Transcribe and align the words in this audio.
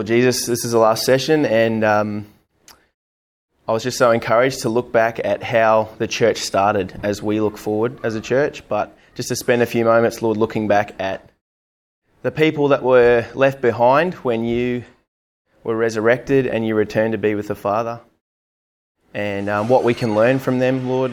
Lord 0.00 0.06
Jesus, 0.06 0.46
this 0.46 0.64
is 0.64 0.72
the 0.72 0.78
last 0.78 1.04
session, 1.04 1.44
and 1.44 1.84
um, 1.84 2.26
I 3.68 3.72
was 3.72 3.82
just 3.82 3.98
so 3.98 4.12
encouraged 4.12 4.60
to 4.60 4.70
look 4.70 4.90
back 4.90 5.20
at 5.22 5.42
how 5.42 5.90
the 5.98 6.06
church 6.06 6.38
started 6.38 6.98
as 7.02 7.22
we 7.22 7.38
look 7.38 7.58
forward 7.58 8.02
as 8.02 8.14
a 8.14 8.20
church, 8.22 8.66
but 8.66 8.96
just 9.14 9.28
to 9.28 9.36
spend 9.36 9.60
a 9.60 9.66
few 9.66 9.84
moments, 9.84 10.22
Lord, 10.22 10.38
looking 10.38 10.68
back 10.68 10.94
at 10.98 11.28
the 12.22 12.30
people 12.30 12.68
that 12.68 12.82
were 12.82 13.26
left 13.34 13.60
behind 13.60 14.14
when 14.14 14.42
you 14.46 14.84
were 15.64 15.76
resurrected 15.76 16.46
and 16.46 16.66
you 16.66 16.74
returned 16.76 17.12
to 17.12 17.18
be 17.18 17.34
with 17.34 17.48
the 17.48 17.54
Father, 17.54 18.00
and 19.12 19.50
um, 19.50 19.68
what 19.68 19.84
we 19.84 19.92
can 19.92 20.14
learn 20.14 20.38
from 20.38 20.60
them, 20.60 20.88
Lord. 20.88 21.12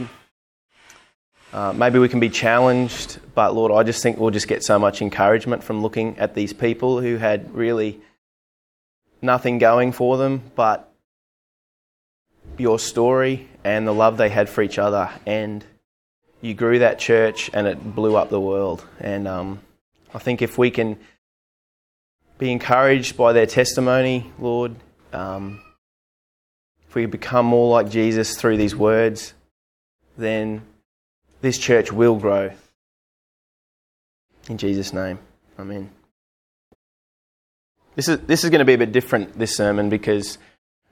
Uh, 1.52 1.74
maybe 1.74 2.00
we 2.00 2.08
can 2.08 2.22
be 2.22 2.30
challenged, 2.30 3.20
but 3.36 3.54
Lord, 3.54 3.70
I 3.74 3.84
just 3.84 4.02
think 4.02 4.18
we'll 4.18 4.32
just 4.32 4.48
get 4.48 4.64
so 4.64 4.80
much 4.80 5.02
encouragement 5.02 5.62
from 5.62 5.82
looking 5.82 6.18
at 6.20 6.36
these 6.36 6.54
people 6.54 7.02
who 7.02 7.18
had 7.18 7.54
really 7.54 8.00
nothing 9.22 9.58
going 9.58 9.92
for 9.92 10.18
them 10.18 10.42
but 10.56 10.92
your 12.58 12.80
story 12.80 13.48
and 13.64 13.88
the 13.88 13.94
love 13.94 14.18
they 14.18 14.30
had 14.30 14.50
for 14.50 14.62
each 14.62 14.80
other. 14.80 15.10
And 15.26 15.64
you 16.42 16.54
grew 16.54 16.80
that 16.80 17.00
church 17.00 17.50
and 17.54 17.68
it 17.68 17.96
blew 17.96 18.16
up 18.16 18.30
the 18.30 18.40
world. 18.40 18.86
And 19.00 19.28
um, 19.28 19.60
I 20.14 20.20
think 20.20 20.42
if 20.42 20.58
we 20.58 20.72
can 20.72 20.98
be 22.38 22.52
encouraged 22.52 23.18
by 23.18 23.34
their 23.34 23.46
testimony, 23.46 24.32
Lord, 24.40 24.76
um, 25.14 25.62
if 26.88 26.96
we 26.96 27.06
become 27.06 27.46
more 27.46 27.70
like 27.72 27.90
Jesus 27.90 28.36
through 28.38 28.58
these 28.58 28.76
words, 28.76 29.34
then 30.18 30.62
this 31.42 31.58
church 31.58 31.92
will 31.92 32.16
grow. 32.16 32.52
In 34.50 34.58
Jesus' 34.58 34.94
name, 34.94 35.20
Amen. 35.60 35.97
This 37.98 38.08
is, 38.08 38.20
this 38.20 38.44
is 38.44 38.52
going 38.52 38.60
to 38.60 38.66
be 38.66 38.76
a 38.76 38.78
bit 38.78 38.92
different, 38.92 39.40
this 39.40 39.58
sermon, 39.58 39.90
because 39.90 40.38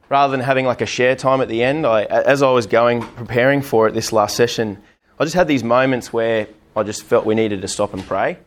rather 0.10 0.32
than 0.32 0.40
having 0.40 0.66
like 0.66 0.82
a 0.82 0.88
share 0.88 1.16
time 1.16 1.40
at 1.40 1.48
the 1.48 1.62
end, 1.62 1.86
I, 1.86 2.06
as 2.06 2.42
I 2.42 2.50
was 2.50 2.66
going, 2.66 3.04
preparing 3.04 3.62
for 3.62 3.88
it 3.88 3.94
this 3.94 4.12
last 4.12 4.36
session, 4.36 4.82
I 5.20 5.24
just 5.24 5.36
had 5.36 5.48
these 5.48 5.64
moments 5.64 6.12
where 6.12 6.48
I 6.76 6.82
just 6.82 7.04
felt 7.04 7.24
we 7.28 7.36
needed 7.36 7.62
to 7.62 7.68
stop 7.68 7.94
and 7.94 8.04
pray 8.04 8.40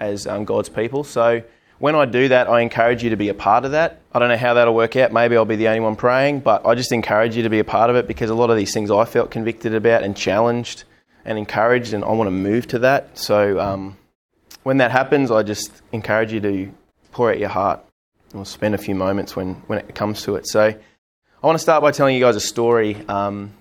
as 0.00 0.26
um, 0.26 0.44
God's 0.44 0.68
people. 0.68 1.02
So 1.02 1.42
when 1.78 1.94
I 1.94 2.04
do 2.04 2.28
that, 2.28 2.46
I 2.46 2.60
encourage 2.60 3.02
you 3.02 3.08
to 3.08 3.16
be 3.16 3.30
a 3.30 3.34
part 3.34 3.64
of 3.64 3.70
that. 3.70 4.02
I 4.12 4.18
don't 4.18 4.28
know 4.28 4.36
how 4.36 4.52
that'll 4.52 4.74
work 4.74 4.96
out. 4.96 5.10
Maybe 5.10 5.34
I'll 5.34 5.46
be 5.46 5.56
the 5.56 5.68
only 5.68 5.80
one 5.80 5.96
praying, 5.96 6.40
but 6.40 6.66
I 6.66 6.74
just 6.74 6.92
encourage 6.92 7.34
you 7.38 7.42
to 7.44 7.48
be 7.48 7.58
a 7.58 7.64
part 7.64 7.88
of 7.88 7.96
it 7.96 8.06
because 8.06 8.28
a 8.28 8.34
lot 8.34 8.50
of 8.50 8.58
these 8.58 8.74
things 8.74 8.90
I 8.90 9.06
felt 9.06 9.30
convicted 9.30 9.74
about 9.74 10.02
and 10.02 10.14
challenged 10.14 10.84
and 11.24 11.38
encouraged, 11.38 11.94
and 11.94 12.04
I 12.04 12.10
want 12.10 12.26
to 12.26 12.32
move 12.32 12.66
to 12.68 12.80
that. 12.80 13.16
So 13.16 13.58
um, 13.58 13.96
when 14.62 14.76
that 14.76 14.90
happens, 14.90 15.30
I 15.30 15.42
just 15.42 15.80
encourage 15.90 16.34
you 16.34 16.40
to 16.40 16.70
pour 17.10 17.30
out 17.30 17.38
your 17.38 17.48
heart 17.48 17.80
we'll 18.34 18.44
spend 18.44 18.74
a 18.74 18.78
few 18.78 18.94
moments 18.94 19.36
when, 19.36 19.54
when 19.66 19.78
it 19.78 19.94
comes 19.94 20.22
to 20.22 20.36
it. 20.36 20.46
So 20.46 20.60
I 20.62 21.46
want 21.46 21.56
to 21.56 21.62
start 21.62 21.82
by 21.82 21.92
telling 21.92 22.14
you 22.14 22.20
guys 22.20 22.36
a 22.36 22.40
story. 22.40 22.96
Um, 23.08 23.52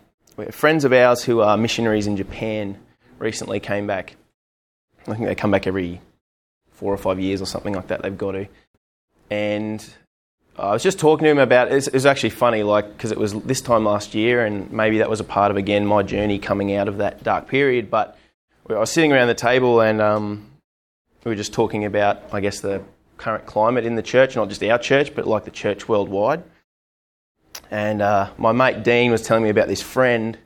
friends 0.52 0.84
of 0.84 0.92
ours 0.92 1.24
who 1.24 1.42
are 1.42 1.56
missionaries 1.56 2.08
in 2.08 2.18
Japan 2.18 2.78
recently 3.20 3.60
came 3.60 3.88
back. 3.88 4.16
I 5.08 5.14
think 5.14 5.28
they 5.28 5.36
come 5.36 5.52
back 5.52 5.68
every 5.68 6.02
four 6.72 6.94
or 6.94 6.98
five 6.98 7.20
years 7.20 7.42
or 7.42 7.46
something 7.46 7.74
like 7.74 7.88
that. 7.88 8.02
They've 8.02 8.18
got 8.18 8.32
to. 8.32 8.48
And 9.30 9.86
I 10.58 10.72
was 10.72 10.84
just 10.84 11.00
talking 11.00 11.26
to 11.26 11.32
him 11.32 11.40
about 11.40 11.72
it. 11.72 11.88
It 11.88 11.94
was 11.94 12.06
actually 12.06 12.32
funny, 12.32 12.64
like 12.64 12.92
because 12.92 13.12
it 13.12 13.18
was 13.18 13.34
this 13.34 13.62
time 13.62 13.86
last 13.86 14.14
year, 14.14 14.46
and 14.46 14.72
maybe 14.72 15.00
that 15.00 15.10
was 15.10 15.20
a 15.20 15.24
part 15.24 15.52
of 15.52 15.58
again 15.58 15.86
my 15.86 16.04
journey 16.04 16.40
coming 16.40 16.76
out 16.76 16.88
of 16.88 16.98
that 16.98 17.24
dark 17.24 17.48
period. 17.48 17.90
But 17.90 18.18
I 18.70 18.74
was 18.74 18.92
sitting 18.92 19.12
around 19.12 19.28
the 19.28 19.36
table 19.36 19.82
and 19.82 20.02
um, 20.02 20.46
we 21.24 21.30
were 21.30 21.36
just 21.36 21.54
talking 21.54 21.86
about, 21.86 22.22
I 22.32 22.40
guess, 22.40 22.62
the 22.62 22.84
current 23.24 23.46
climate 23.46 23.86
in 23.86 23.96
the 23.96 24.04
church, 24.04 24.36
not 24.36 24.50
just 24.50 24.62
our 24.64 24.78
church, 24.78 25.16
but 25.16 25.26
like 25.26 25.46
the 25.46 25.52
church 25.52 25.88
worldwide. 25.88 26.44
And 27.72 28.02
uh, 28.02 28.32
my 28.38 28.52
mate 28.52 28.84
Dean 28.84 29.12
was 29.12 29.22
telling 29.22 29.44
me 29.44 29.50
about 29.50 29.70
this 29.70 29.82
friend 29.82 30.38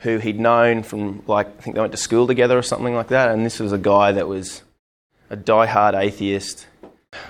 who 0.00 0.18
he'd 0.18 0.38
known 0.38 0.82
from, 0.82 1.22
like, 1.26 1.46
I 1.46 1.62
think 1.62 1.74
they 1.74 1.80
went 1.80 1.92
to 1.92 1.98
school 1.98 2.26
together 2.26 2.58
or 2.58 2.62
something 2.62 2.94
like 2.94 3.08
that. 3.08 3.30
And 3.30 3.46
this 3.46 3.58
was 3.58 3.72
a 3.72 3.78
guy 3.78 4.12
that 4.12 4.28
was 4.28 4.62
a 5.30 5.36
die-hard 5.36 5.94
atheist. 5.94 6.66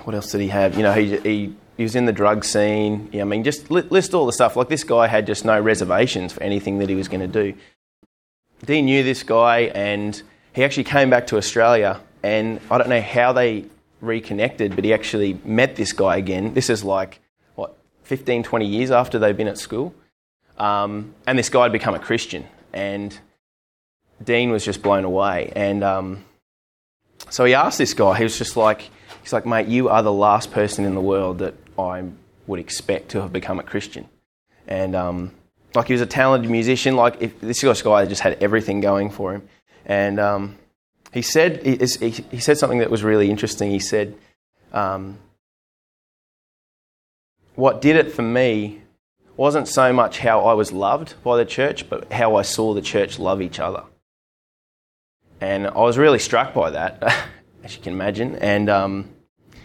What 0.02 0.16
else 0.16 0.32
did 0.32 0.40
he 0.40 0.48
have? 0.48 0.76
You 0.76 0.82
know, 0.82 0.92
he, 0.92 1.16
he, 1.18 1.54
he 1.76 1.82
was 1.84 1.94
in 1.94 2.06
the 2.06 2.12
drug 2.12 2.44
scene. 2.44 3.08
Yeah, 3.12 3.22
I 3.22 3.24
mean, 3.24 3.44
just 3.44 3.70
list 3.70 4.14
all 4.14 4.26
the 4.26 4.32
stuff. 4.32 4.56
Like, 4.56 4.68
this 4.68 4.82
guy 4.82 5.06
had 5.06 5.26
just 5.26 5.44
no 5.44 5.60
reservations 5.60 6.32
for 6.32 6.42
anything 6.42 6.80
that 6.80 6.88
he 6.88 6.96
was 6.96 7.06
going 7.06 7.20
to 7.20 7.28
do. 7.28 7.56
Dean 8.66 8.86
knew 8.86 9.04
this 9.04 9.22
guy, 9.22 9.70
and 9.74 10.20
he 10.52 10.64
actually 10.64 10.84
came 10.84 11.08
back 11.08 11.28
to 11.28 11.36
Australia. 11.36 12.00
And 12.24 12.60
I 12.68 12.78
don't 12.78 12.88
know 12.88 13.00
how 13.00 13.32
they 13.32 13.66
reconnected, 14.00 14.74
but 14.74 14.84
he 14.84 14.92
actually 14.92 15.38
met 15.44 15.76
this 15.76 15.92
guy 15.92 16.16
again. 16.16 16.54
This 16.54 16.70
is 16.70 16.84
like, 16.84 17.20
what, 17.54 17.76
15, 18.04 18.42
20 18.42 18.66
years 18.66 18.90
after 18.90 19.18
they've 19.18 19.36
been 19.36 19.48
at 19.48 19.58
school. 19.58 19.94
Um, 20.58 21.14
and 21.26 21.38
this 21.38 21.48
guy 21.48 21.64
had 21.64 21.72
become 21.72 21.94
a 21.94 21.98
Christian. 21.98 22.46
And 22.72 23.18
Dean 24.22 24.50
was 24.50 24.64
just 24.64 24.82
blown 24.82 25.04
away. 25.04 25.52
And 25.54 25.84
um, 25.84 26.24
so 27.30 27.44
he 27.44 27.54
asked 27.54 27.78
this 27.78 27.94
guy, 27.94 28.16
he 28.16 28.24
was 28.24 28.38
just 28.38 28.56
like, 28.56 28.90
he's 29.22 29.32
like, 29.32 29.46
mate, 29.46 29.68
you 29.68 29.88
are 29.88 30.02
the 30.02 30.12
last 30.12 30.52
person 30.52 30.84
in 30.84 30.94
the 30.94 31.00
world 31.00 31.38
that 31.38 31.54
I 31.78 32.04
would 32.46 32.60
expect 32.60 33.10
to 33.10 33.22
have 33.22 33.32
become 33.32 33.58
a 33.58 33.62
Christian. 33.62 34.08
And 34.66 34.94
um, 34.94 35.32
like 35.74 35.86
he 35.86 35.92
was 35.92 36.02
a 36.02 36.06
talented 36.06 36.50
musician, 36.50 36.96
like 36.96 37.16
if, 37.20 37.40
this 37.40 37.62
guy 37.82 38.06
just 38.06 38.20
had 38.20 38.42
everything 38.42 38.80
going 38.80 39.10
for 39.10 39.34
him. 39.34 39.48
And 39.86 40.18
um, 40.18 40.58
he 41.12 41.22
said, 41.22 41.64
he, 41.64 41.76
he, 42.10 42.38
said 42.40 42.58
something 42.58 42.78
that 42.78 42.90
was 42.90 43.02
really 43.02 43.30
interesting. 43.30 43.70
He 43.70 43.78
said, 43.78 44.14
um, 44.72 45.18
What 47.54 47.80
did 47.80 47.96
it 47.96 48.12
for 48.12 48.22
me 48.22 48.82
wasn't 49.36 49.68
so 49.68 49.92
much 49.92 50.18
how 50.18 50.40
I 50.40 50.52
was 50.54 50.72
loved 50.72 51.14
by 51.22 51.36
the 51.36 51.44
church, 51.44 51.88
but 51.88 52.12
how 52.12 52.36
I 52.36 52.42
saw 52.42 52.74
the 52.74 52.82
church 52.82 53.18
love 53.18 53.40
each 53.40 53.60
other. 53.60 53.84
And 55.40 55.68
I 55.68 55.78
was 55.78 55.96
really 55.96 56.18
struck 56.18 56.52
by 56.52 56.70
that, 56.70 57.02
as 57.64 57.76
you 57.76 57.82
can 57.82 57.92
imagine. 57.92 58.36
And 58.36 58.68
um, 58.68 59.08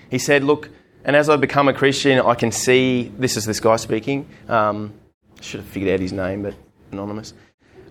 he 0.10 0.20
said, 0.20 0.44
Look, 0.44 0.70
and 1.04 1.16
as 1.16 1.28
I 1.28 1.36
become 1.36 1.68
a 1.68 1.74
Christian, 1.74 2.20
I 2.20 2.36
can 2.36 2.52
see 2.52 3.12
this 3.18 3.36
is 3.36 3.46
this 3.46 3.60
guy 3.60 3.76
speaking. 3.76 4.28
Um, 4.48 4.94
should 5.42 5.60
have 5.60 5.70
figured 5.70 5.92
out 5.94 6.00
his 6.00 6.14
name, 6.14 6.44
but 6.44 6.54
anonymous. 6.92 7.34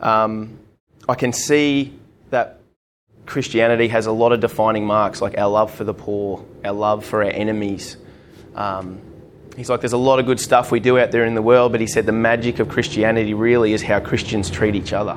Um, 0.00 0.58
I 1.06 1.14
can 1.14 1.32
see 1.32 1.98
that 2.30 2.61
Christianity 3.26 3.88
has 3.88 4.06
a 4.06 4.12
lot 4.12 4.32
of 4.32 4.40
defining 4.40 4.84
marks, 4.84 5.20
like 5.22 5.38
our 5.38 5.48
love 5.48 5.72
for 5.72 5.84
the 5.84 5.94
poor, 5.94 6.44
our 6.64 6.72
love 6.72 7.04
for 7.04 7.22
our 7.22 7.30
enemies. 7.30 7.96
Um, 8.54 9.00
he's 9.56 9.70
like, 9.70 9.80
there's 9.80 9.92
a 9.92 9.98
lot 9.98 10.18
of 10.18 10.26
good 10.26 10.40
stuff 10.40 10.70
we 10.70 10.80
do 10.80 10.98
out 10.98 11.12
there 11.12 11.24
in 11.24 11.34
the 11.34 11.42
world, 11.42 11.72
but 11.72 11.80
he 11.80 11.86
said 11.86 12.06
the 12.06 12.12
magic 12.12 12.58
of 12.58 12.68
Christianity 12.68 13.34
really 13.34 13.72
is 13.72 13.82
how 13.82 14.00
Christians 14.00 14.50
treat 14.50 14.74
each 14.74 14.92
other. 14.92 15.16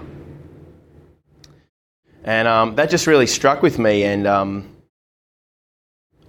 And 2.24 2.48
um, 2.48 2.76
that 2.76 2.90
just 2.90 3.06
really 3.08 3.28
struck 3.28 3.62
with 3.62 3.78
me, 3.78 4.04
and 4.04 4.26
um, 4.26 4.76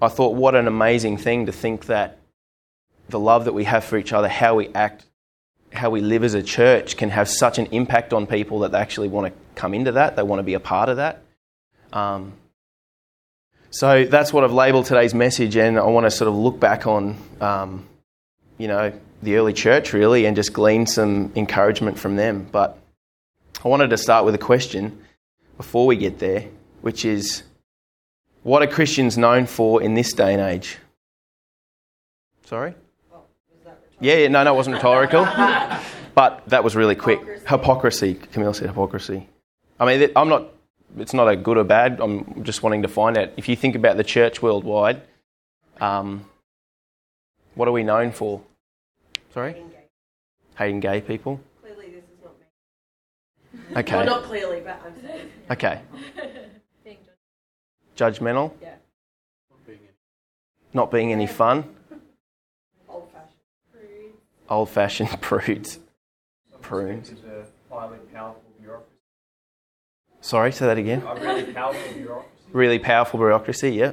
I 0.00 0.08
thought, 0.08 0.34
what 0.34 0.54
an 0.54 0.66
amazing 0.66 1.16
thing 1.16 1.46
to 1.46 1.52
think 1.52 1.86
that 1.86 2.18
the 3.08 3.18
love 3.18 3.46
that 3.46 3.54
we 3.54 3.64
have 3.64 3.84
for 3.84 3.96
each 3.96 4.12
other, 4.12 4.28
how 4.28 4.56
we 4.56 4.68
act, 4.74 5.06
how 5.72 5.90
we 5.90 6.00
live 6.00 6.22
as 6.22 6.34
a 6.34 6.42
church, 6.42 6.96
can 6.96 7.10
have 7.10 7.28
such 7.28 7.58
an 7.58 7.66
impact 7.66 8.12
on 8.12 8.26
people 8.26 8.60
that 8.60 8.72
they 8.72 8.78
actually 8.78 9.08
want 9.08 9.32
to 9.32 9.40
come 9.54 9.72
into 9.72 9.92
that, 9.92 10.16
they 10.16 10.22
want 10.22 10.38
to 10.38 10.42
be 10.42 10.54
a 10.54 10.60
part 10.60 10.88
of 10.88 10.96
that. 10.96 11.22
Um, 11.96 12.34
so 13.70 14.04
that's 14.04 14.32
what 14.32 14.44
I've 14.44 14.52
labelled 14.52 14.84
today's 14.84 15.14
message, 15.14 15.56
and 15.56 15.78
I 15.78 15.84
want 15.84 16.04
to 16.04 16.10
sort 16.10 16.28
of 16.28 16.34
look 16.34 16.60
back 16.60 16.86
on, 16.86 17.16
um, 17.40 17.86
you 18.58 18.68
know, 18.68 18.92
the 19.22 19.36
early 19.36 19.54
church 19.54 19.94
really, 19.94 20.26
and 20.26 20.36
just 20.36 20.52
glean 20.52 20.86
some 20.86 21.32
encouragement 21.34 21.98
from 21.98 22.16
them. 22.16 22.46
But 22.52 22.78
I 23.64 23.68
wanted 23.68 23.90
to 23.90 23.96
start 23.96 24.26
with 24.26 24.34
a 24.34 24.38
question 24.38 25.02
before 25.56 25.86
we 25.86 25.96
get 25.96 26.18
there, 26.18 26.44
which 26.82 27.06
is, 27.06 27.42
what 28.42 28.62
are 28.62 28.66
Christians 28.66 29.16
known 29.16 29.46
for 29.46 29.82
in 29.82 29.94
this 29.94 30.12
day 30.12 30.34
and 30.34 30.42
age? 30.42 30.76
Sorry. 32.44 32.74
yeah, 34.00 34.16
yeah, 34.16 34.28
no, 34.28 34.44
no, 34.44 34.52
it 34.52 34.56
wasn't 34.56 34.76
rhetorical. 34.82 35.24
but 36.14 36.42
that 36.48 36.62
was 36.62 36.76
really 36.76 36.94
quick. 36.94 37.20
Hypocrisy. 37.20 37.48
hypocrisy. 37.48 38.14
Camille 38.32 38.54
said 38.54 38.68
hypocrisy. 38.68 39.28
I 39.80 39.86
mean, 39.86 40.10
I'm 40.14 40.28
not 40.28 40.55
it's 40.98 41.14
not 41.14 41.28
a 41.28 41.36
good 41.36 41.56
or 41.58 41.64
bad. 41.64 42.00
I'm 42.00 42.42
just 42.44 42.62
wanting 42.62 42.82
to 42.82 42.88
find 42.88 43.16
out. 43.16 43.30
If 43.36 43.48
you 43.48 43.56
think 43.56 43.74
about 43.74 43.96
the 43.96 44.04
church 44.04 44.42
worldwide, 44.42 45.02
um, 45.80 46.24
what 47.54 47.68
are 47.68 47.72
we 47.72 47.82
known 47.82 48.12
for? 48.12 48.42
Sorry? 49.32 49.52
Hating 49.52 49.68
gay, 49.68 49.84
Hating 50.56 50.80
gay 50.80 51.00
people? 51.00 51.40
Clearly, 51.62 51.86
this 51.90 52.04
is 52.04 52.22
not 52.22 52.34
me. 53.70 53.76
Okay. 53.80 53.96
well, 53.96 54.06
not 54.06 54.22
clearly, 54.24 54.60
but 54.60 54.80
I'm 54.84 55.02
saying. 55.02 55.28
Okay. 55.50 55.80
Being 56.84 56.96
Judgmental? 57.96 58.52
Yeah. 58.62 58.74
Not 60.72 60.90
being 60.90 61.10
any 61.10 61.26
fun? 61.26 61.64
Old 62.88 63.10
fashioned. 63.10 63.30
Prude. 63.72 64.12
Old 64.50 64.68
fashioned 64.68 65.08
prudes. 65.22 65.78
Prunes. 66.60 67.08
Is 67.10 67.24
a 67.24 67.44
highly 67.74 67.96
powerful 68.12 68.42
bureaucracy. 68.42 68.45
Sorry, 70.26 70.50
say 70.50 70.66
that 70.66 70.76
again. 70.76 71.02
A 71.06 71.14
really 71.14 71.52
powerful 71.52 71.92
bureaucracy. 71.94 72.30
Really 72.52 72.78
powerful 72.80 73.18
bureaucracy, 73.20 73.70
yeah. 73.70 73.92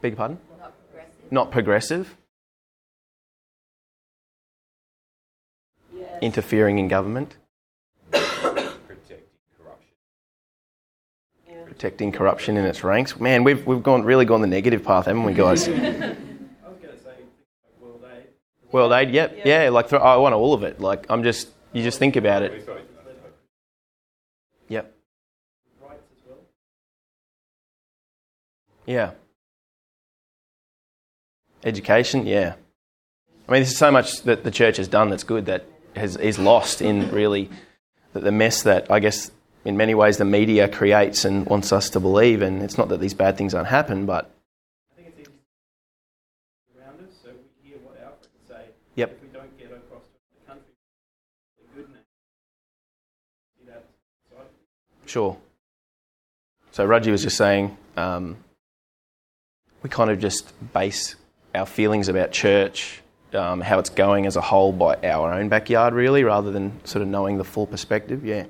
Beg 0.00 0.12
your 0.12 0.16
pardon? 0.16 0.38
Not 0.58 0.72
progressive. 0.80 1.30
not 1.30 1.50
progressive, 1.50 2.16
Yes. 5.94 6.08
interfering 6.22 6.78
in 6.78 6.88
government, 6.88 7.36
Protecting 8.10 9.18
corruption. 9.58 9.88
Yeah. 11.46 11.54
protecting 11.66 12.12
corruption 12.12 12.56
in 12.56 12.64
its 12.64 12.82
ranks. 12.82 13.20
Man, 13.20 13.44
we've, 13.44 13.66
we've 13.66 13.82
gone 13.82 14.04
really 14.04 14.24
gone 14.24 14.40
the 14.40 14.46
negative 14.46 14.82
path, 14.82 15.04
haven't 15.04 15.24
we, 15.24 15.34
guys? 15.34 15.68
I 15.68 15.72
was 15.72 15.76
going 15.82 16.06
to 16.06 16.98
say 17.04 17.10
World 17.78 18.02
Aid. 18.10 18.22
World 18.72 18.92
Aid, 18.92 19.10
yep, 19.10 19.36
Yeah. 19.44 19.64
yeah. 19.64 19.68
Like 19.68 19.90
th- 19.90 20.00
I 20.00 20.16
want 20.16 20.34
all 20.34 20.54
of 20.54 20.62
it. 20.62 20.80
Like 20.80 21.04
I'm 21.10 21.22
just, 21.22 21.48
you 21.74 21.82
just 21.82 21.98
think 21.98 22.16
about 22.16 22.42
it. 22.42 22.66
Yeah. 28.88 29.10
Education, 31.62 32.26
yeah. 32.26 32.54
I 33.46 33.52
mean, 33.52 33.62
there's 33.62 33.76
so 33.76 33.90
much 33.90 34.22
that 34.22 34.44
the 34.44 34.50
church 34.50 34.78
has 34.78 34.88
done 34.88 35.10
that's 35.10 35.24
good 35.24 35.44
that 35.46 35.66
has 35.94 36.16
is 36.16 36.38
lost 36.38 36.80
in 36.80 37.10
really 37.10 37.50
the, 38.14 38.20
the 38.20 38.32
mess 38.32 38.62
that 38.62 38.90
I 38.90 38.98
guess 39.00 39.30
in 39.66 39.76
many 39.76 39.94
ways 39.94 40.16
the 40.16 40.24
media 40.24 40.68
creates 40.68 41.26
and 41.26 41.44
wants 41.44 41.70
us 41.70 41.90
to 41.90 42.00
believe. 42.00 42.40
And 42.40 42.62
it's 42.62 42.78
not 42.78 42.88
that 42.88 42.98
these 43.00 43.12
bad 43.12 43.36
things 43.36 43.52
don't 43.52 43.66
happen, 43.66 44.06
but 44.06 44.30
I 44.96 45.02
think 45.02 45.14
it's 45.18 45.28
around 46.74 47.00
us, 47.00 47.14
so 47.22 47.30
we 47.62 47.68
hear 47.68 47.78
what 47.84 48.00
Alfred 48.02 48.30
say. 48.48 48.70
Yep. 48.94 49.12
If 49.12 49.22
we 49.22 49.28
don't 49.28 49.58
get 49.58 49.66
across 49.66 50.04
to 50.04 50.40
the 50.40 50.46
country, 50.50 50.72
we're 51.58 51.82
good 51.82 51.90
now. 51.90 52.00
See 53.58 53.66
that 53.66 53.84
side? 54.30 54.46
Sure. 55.04 55.36
So 56.72 56.86
Raji 56.86 57.10
was 57.10 57.22
just 57.22 57.36
saying 57.36 57.76
um, 57.96 58.36
we 59.82 59.90
kind 59.90 60.10
of 60.10 60.18
just 60.18 60.52
base 60.72 61.16
our 61.54 61.66
feelings 61.66 62.08
about 62.08 62.32
church, 62.32 63.00
um, 63.32 63.60
how 63.60 63.78
it's 63.78 63.90
going 63.90 64.26
as 64.26 64.36
a 64.36 64.40
whole, 64.40 64.72
by 64.72 64.96
our 65.02 65.32
own 65.32 65.48
backyard, 65.48 65.94
really, 65.94 66.24
rather 66.24 66.50
than 66.50 66.84
sort 66.84 67.02
of 67.02 67.08
knowing 67.08 67.38
the 67.38 67.44
full 67.44 67.66
perspective. 67.66 68.24
Yeah. 68.24 68.46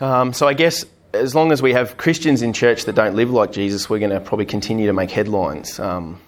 Um, 0.00 0.32
so 0.32 0.48
I 0.48 0.54
guess 0.54 0.84
as 1.12 1.34
long 1.34 1.52
as 1.52 1.60
we 1.60 1.72
have 1.72 1.96
Christians 1.96 2.42
in 2.42 2.52
church 2.52 2.84
that 2.84 2.94
don't 2.94 3.14
live 3.14 3.30
like 3.30 3.52
Jesus, 3.52 3.90
we're 3.90 3.98
going 3.98 4.12
to 4.12 4.20
probably 4.20 4.46
continue 4.46 4.86
to 4.86 4.92
make 4.92 5.10
headlines. 5.10 5.78
Um, 5.78 6.20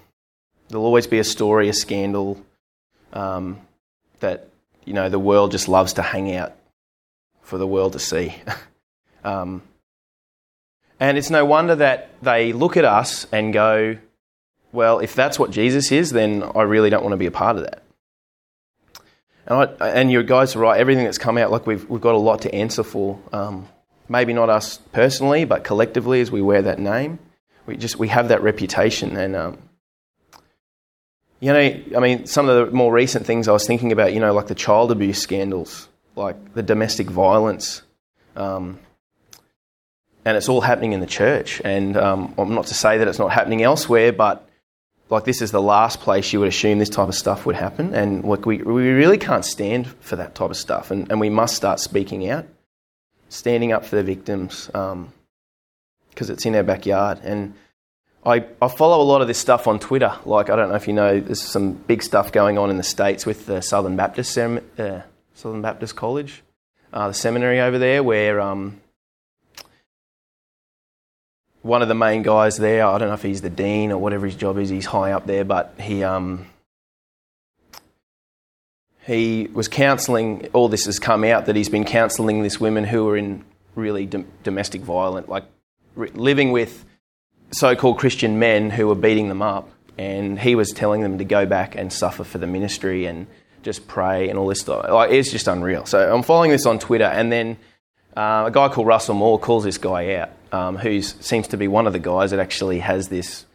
there'll 0.69 0.85
always 0.85 1.07
be 1.07 1.19
a 1.19 1.25
story, 1.25 1.69
a 1.69 1.73
scandal 1.73 2.41
um, 3.13 3.61
that 4.21 4.49
you 4.85 4.93
know 4.93 5.09
the 5.09 5.19
world 5.19 5.53
just 5.53 5.69
loves 5.69 5.95
to 5.95 6.03
hang 6.03 6.35
out 6.35 6.55
for 7.43 7.59
the 7.59 7.67
world 7.67 7.93
to 7.93 7.99
see. 7.99 8.35
um, 9.25 9.63
and 11.03 11.19
it's 11.19 11.31
no 11.31 11.45
wonder 11.45 11.75
that 11.75 12.11
they 12.23 12.53
look 12.53 12.77
at 12.77 12.85
us 12.85 13.27
and 13.33 13.53
go, 13.53 13.99
well, 14.71 15.01
if 15.01 15.17
that's 15.17 15.37
what 15.37 15.51
Jesus 15.51 15.91
is, 15.91 16.11
then 16.11 16.45
I 16.55 16.63
really 16.63 16.91
don't 16.91 17.03
want 17.03 17.13
to 17.13 17.17
be 17.17 17.27
a 17.27 17.33
part 17.33 17.57
of 17.57 17.65
that. 17.65 17.83
And, 19.47 19.69
I, 19.81 19.89
and 19.89 20.13
you 20.13 20.23
guys 20.23 20.55
are 20.55 20.61
right, 20.61 20.79
everything 20.79 21.03
that's 21.03 21.19
come 21.19 21.39
out, 21.39 21.51
like 21.51 21.67
we've, 21.67 21.89
we've 21.91 22.01
got 22.01 22.15
a 22.15 22.19
lot 22.19 22.43
to 22.43 22.55
answer 22.55 22.85
for. 22.85 23.19
Um, 23.33 23.67
maybe 24.09 24.33
not 24.33 24.49
us 24.49 24.79
personally, 24.93 25.45
but 25.45 25.65
collectively 25.65 26.21
as 26.21 26.31
we 26.31 26.41
wear 26.41 26.63
that 26.63 26.79
name. 26.79 27.19
We 27.67 27.77
just 27.77 27.97
we 27.97 28.07
have 28.07 28.29
that 28.29 28.43
reputation. 28.43 29.17
And, 29.17 29.35
um, 29.35 29.59
you 31.41 31.53
know, 31.53 31.83
I 31.97 31.99
mean, 31.99 32.27
some 32.27 32.49
of 32.49 32.69
the 32.69 32.73
more 32.73 32.93
recent 32.93 33.27
things 33.27 33.49
I 33.49 33.53
was 33.53 33.67
thinking 33.67 33.91
about, 33.91 34.13
you 34.15 34.21
know, 34.21 34.33
like 34.33 34.47
the 34.47 34.55
child 34.55 34.93
abuse 34.93 35.21
scandals 35.21 35.89
like 36.15 36.55
the 36.55 36.63
domestic 36.63 37.09
violence. 37.09 37.83
Um, 38.37 38.79
and 40.25 40.37
it's 40.37 40.49
all 40.49 40.61
happening 40.61 40.93
in 40.93 41.01
the 41.01 41.07
church. 41.07 41.61
And 41.65 41.97
um, 41.97 42.35
I'm 42.39 42.55
not 42.55 42.67
to 42.67 42.75
say 42.75 42.99
that 42.99 43.09
it's 43.09 43.19
not 43.19 43.33
happening 43.33 43.63
elsewhere, 43.63 44.13
but 44.13 44.49
like 45.11 45.25
this 45.25 45.43
is 45.43 45.51
the 45.51 45.63
last 45.63 46.01
place 46.01 46.33
you 46.33 46.41
would 46.41 46.49
assume 46.49 46.79
this 46.79 46.89
type 46.89 47.09
of 47.09 47.15
stuff 47.15 47.45
would 47.45 47.57
happen. 47.57 47.95
And 47.95 48.25
like 48.25 48.47
we, 48.47 48.59
we 48.59 48.89
really 48.91 49.19
can't 49.19 49.45
stand 49.45 49.89
for 50.01 50.17
that 50.17 50.35
type 50.35 50.51
of 50.51 50.57
stuff. 50.57 50.91
And, 50.91 51.11
and 51.11 51.21
we 51.21 51.29
must 51.29 51.57
start 51.57 51.81
speaking 51.81 52.29
out, 52.29 52.47
standing 53.29 53.73
up 53.73 53.85
for 53.85 53.97
the 53.97 54.03
victims 54.03 54.67
because 54.67 56.31
it's 56.31 56.47
in 56.47 56.55
our 56.55 56.63
backyard. 56.63 57.21
And 57.23 57.55
I, 58.25 58.47
I 58.61 58.69
follow 58.69 59.03
a 59.03 59.05
lot 59.05 59.21
of 59.21 59.29
this 59.29 59.39
stuff 59.39 59.67
on 59.67 59.81
Twitter. 59.81 60.13
Like, 60.25 60.49
I 60.49 60.57
don't 60.57 60.69
know 60.69 60.77
if 60.77 60.87
you 60.87 60.95
know, 60.95 61.19
there's 61.19 61.43
some 61.43 61.73
big 61.73 62.03
stuff 62.03 62.31
going 62.31 62.57
on 62.57 62.71
in 62.71 62.77
the 62.77 62.85
States 62.85 63.27
with 63.27 63.47
the 63.47 63.61
Southern 63.61 63.97
Baptist 63.97 64.39
uh, 64.39 65.03
Southern 65.35 65.63
Baptist 65.63 65.97
College, 65.97 66.43
uh, 66.93 67.09
the 67.09 67.15
seminary 67.15 67.61
over 67.61 67.79
there, 67.79 68.03
where 68.05 68.41
um, 68.41 68.81
one 71.63 71.81
of 71.83 71.89
the 71.89 71.95
main 71.95 72.23
guys 72.23 72.57
there, 72.57 72.87
I 72.87 72.99
don't 72.99 73.09
know 73.09 73.15
if 73.15 73.23
he's 73.23 73.41
the 73.41 73.51
dean 73.51 73.93
or 73.93 73.99
whatever 73.99 74.27
his 74.27 74.35
job 74.35 74.59
is, 74.59 74.69
he's 74.69 74.87
high 74.87 75.13
up 75.13 75.27
there, 75.27 75.45
but 75.45 75.75
he 75.81 76.03
um, 76.05 76.47
he 79.07 79.49
was 79.53 79.69
counselling. 79.69 80.49
All 80.53 80.69
this 80.69 80.87
has 80.87 80.99
come 80.99 81.25
out 81.25 81.47
that 81.47 81.57
he's 81.57 81.69
been 81.69 81.85
counselling 81.85 82.43
this 82.43 82.61
women 82.61 82.85
who 82.85 83.09
are 83.09 83.17
in 83.17 83.45
really 83.75 84.07
dom- 84.07 84.27
domestic 84.43 84.83
violent, 84.83 85.29
like 85.29 85.45
re- 85.95 86.11
living 86.11 86.53
with 86.53 86.85
so-called 87.53 87.99
Christian 87.99 88.39
men 88.39 88.71
who 88.71 88.87
were 88.87 88.95
beating 88.95 89.29
them 89.29 89.43
up, 89.43 89.69
and 89.99 90.39
he 90.39 90.55
was 90.55 90.71
telling 90.71 91.03
them 91.03 91.19
to 91.19 91.25
go 91.25 91.47
back 91.47 91.75
and 91.75 91.93
suffer 91.93 92.25
for 92.25 92.39
the 92.39 92.47
ministry 92.47 93.07
and 93.07 93.27
just 93.63 93.87
pray 93.87 94.29
and 94.29 94.39
all 94.39 94.49
this 94.49 94.61
stuff. 94.61 94.89
Like, 94.89 95.11
it's 95.13 95.31
just 95.31 95.47
unreal. 95.47 95.87
So 95.87 96.13
I'm 96.13 96.23
following 96.23 96.51
this 96.51 96.67
on 96.67 96.79
Twitter, 96.79 97.05
and 97.05 97.31
then 97.31 97.57
uh, 98.17 98.45
a 98.47 98.51
guy 98.51 98.69
called 98.69 98.87
Russell 98.87 99.15
Moore 99.15 99.39
calls 99.39 99.65
this 99.65 99.79
guy 99.79 100.15
out, 100.17 100.31
um, 100.53 100.77
who 100.77 101.03
seems 101.03 101.49
to 101.49 101.57
be 101.57 101.67
one 101.67 101.87
of 101.87 101.93
the 101.93 101.99
guys 101.99 102.31
that 102.31 102.41
actually 102.41 102.79
has 102.81 103.09
this. 103.09 103.47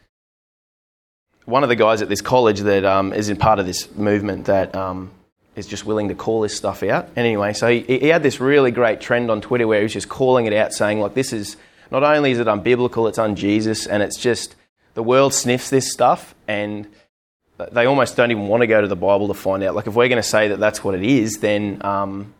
One 1.44 1.62
of 1.62 1.70
the 1.70 1.76
guys 1.76 2.02
at 2.02 2.08
this 2.08 2.20
college 2.20 2.60
that 2.60 2.84
um, 2.84 3.12
is 3.12 3.30
in 3.30 3.36
part 3.36 3.58
of 3.58 3.66
this 3.66 3.90
movement 3.94 4.46
that 4.46 4.74
um, 4.74 5.10
is 5.56 5.66
just 5.66 5.86
willing 5.86 6.08
to 6.08 6.14
call 6.14 6.42
this 6.42 6.54
stuff 6.54 6.82
out. 6.82 7.08
Anyway, 7.16 7.54
so 7.54 7.68
he, 7.68 7.80
he 7.80 8.08
had 8.08 8.22
this 8.22 8.40
really 8.40 8.70
great 8.70 9.00
trend 9.00 9.30
on 9.30 9.40
Twitter 9.40 9.66
where 9.66 9.78
he 9.78 9.84
was 9.84 9.92
just 9.92 10.08
calling 10.08 10.46
it 10.46 10.52
out, 10.52 10.72
saying 10.72 11.00
like, 11.00 11.14
"This 11.14 11.32
is 11.32 11.56
not 11.90 12.02
only 12.02 12.32
is 12.32 12.38
it 12.38 12.46
unbiblical, 12.46 13.08
it's 13.08 13.18
un-Jesus, 13.18 13.86
and 13.86 14.02
it's 14.02 14.18
just 14.18 14.56
the 14.94 15.02
world 15.02 15.32
sniffs 15.32 15.70
this 15.70 15.90
stuff 15.90 16.34
and." 16.46 16.86
they 17.72 17.86
almost 17.86 18.16
don't 18.16 18.30
even 18.30 18.46
want 18.46 18.60
to 18.60 18.68
go 18.68 18.80
to 18.80 18.86
the 18.86 18.94
Bible 18.94 19.26
to 19.26 19.34
find 19.34 19.64
out. 19.64 19.74
Like, 19.74 19.88
if 19.88 19.94
we're 19.94 20.08
going 20.08 20.22
to 20.22 20.28
say 20.28 20.46
that 20.46 20.60
that's 20.60 20.84
what 20.84 20.94
it 20.94 21.02
is, 21.02 21.38
then, 21.38 21.84
um, 21.84 22.32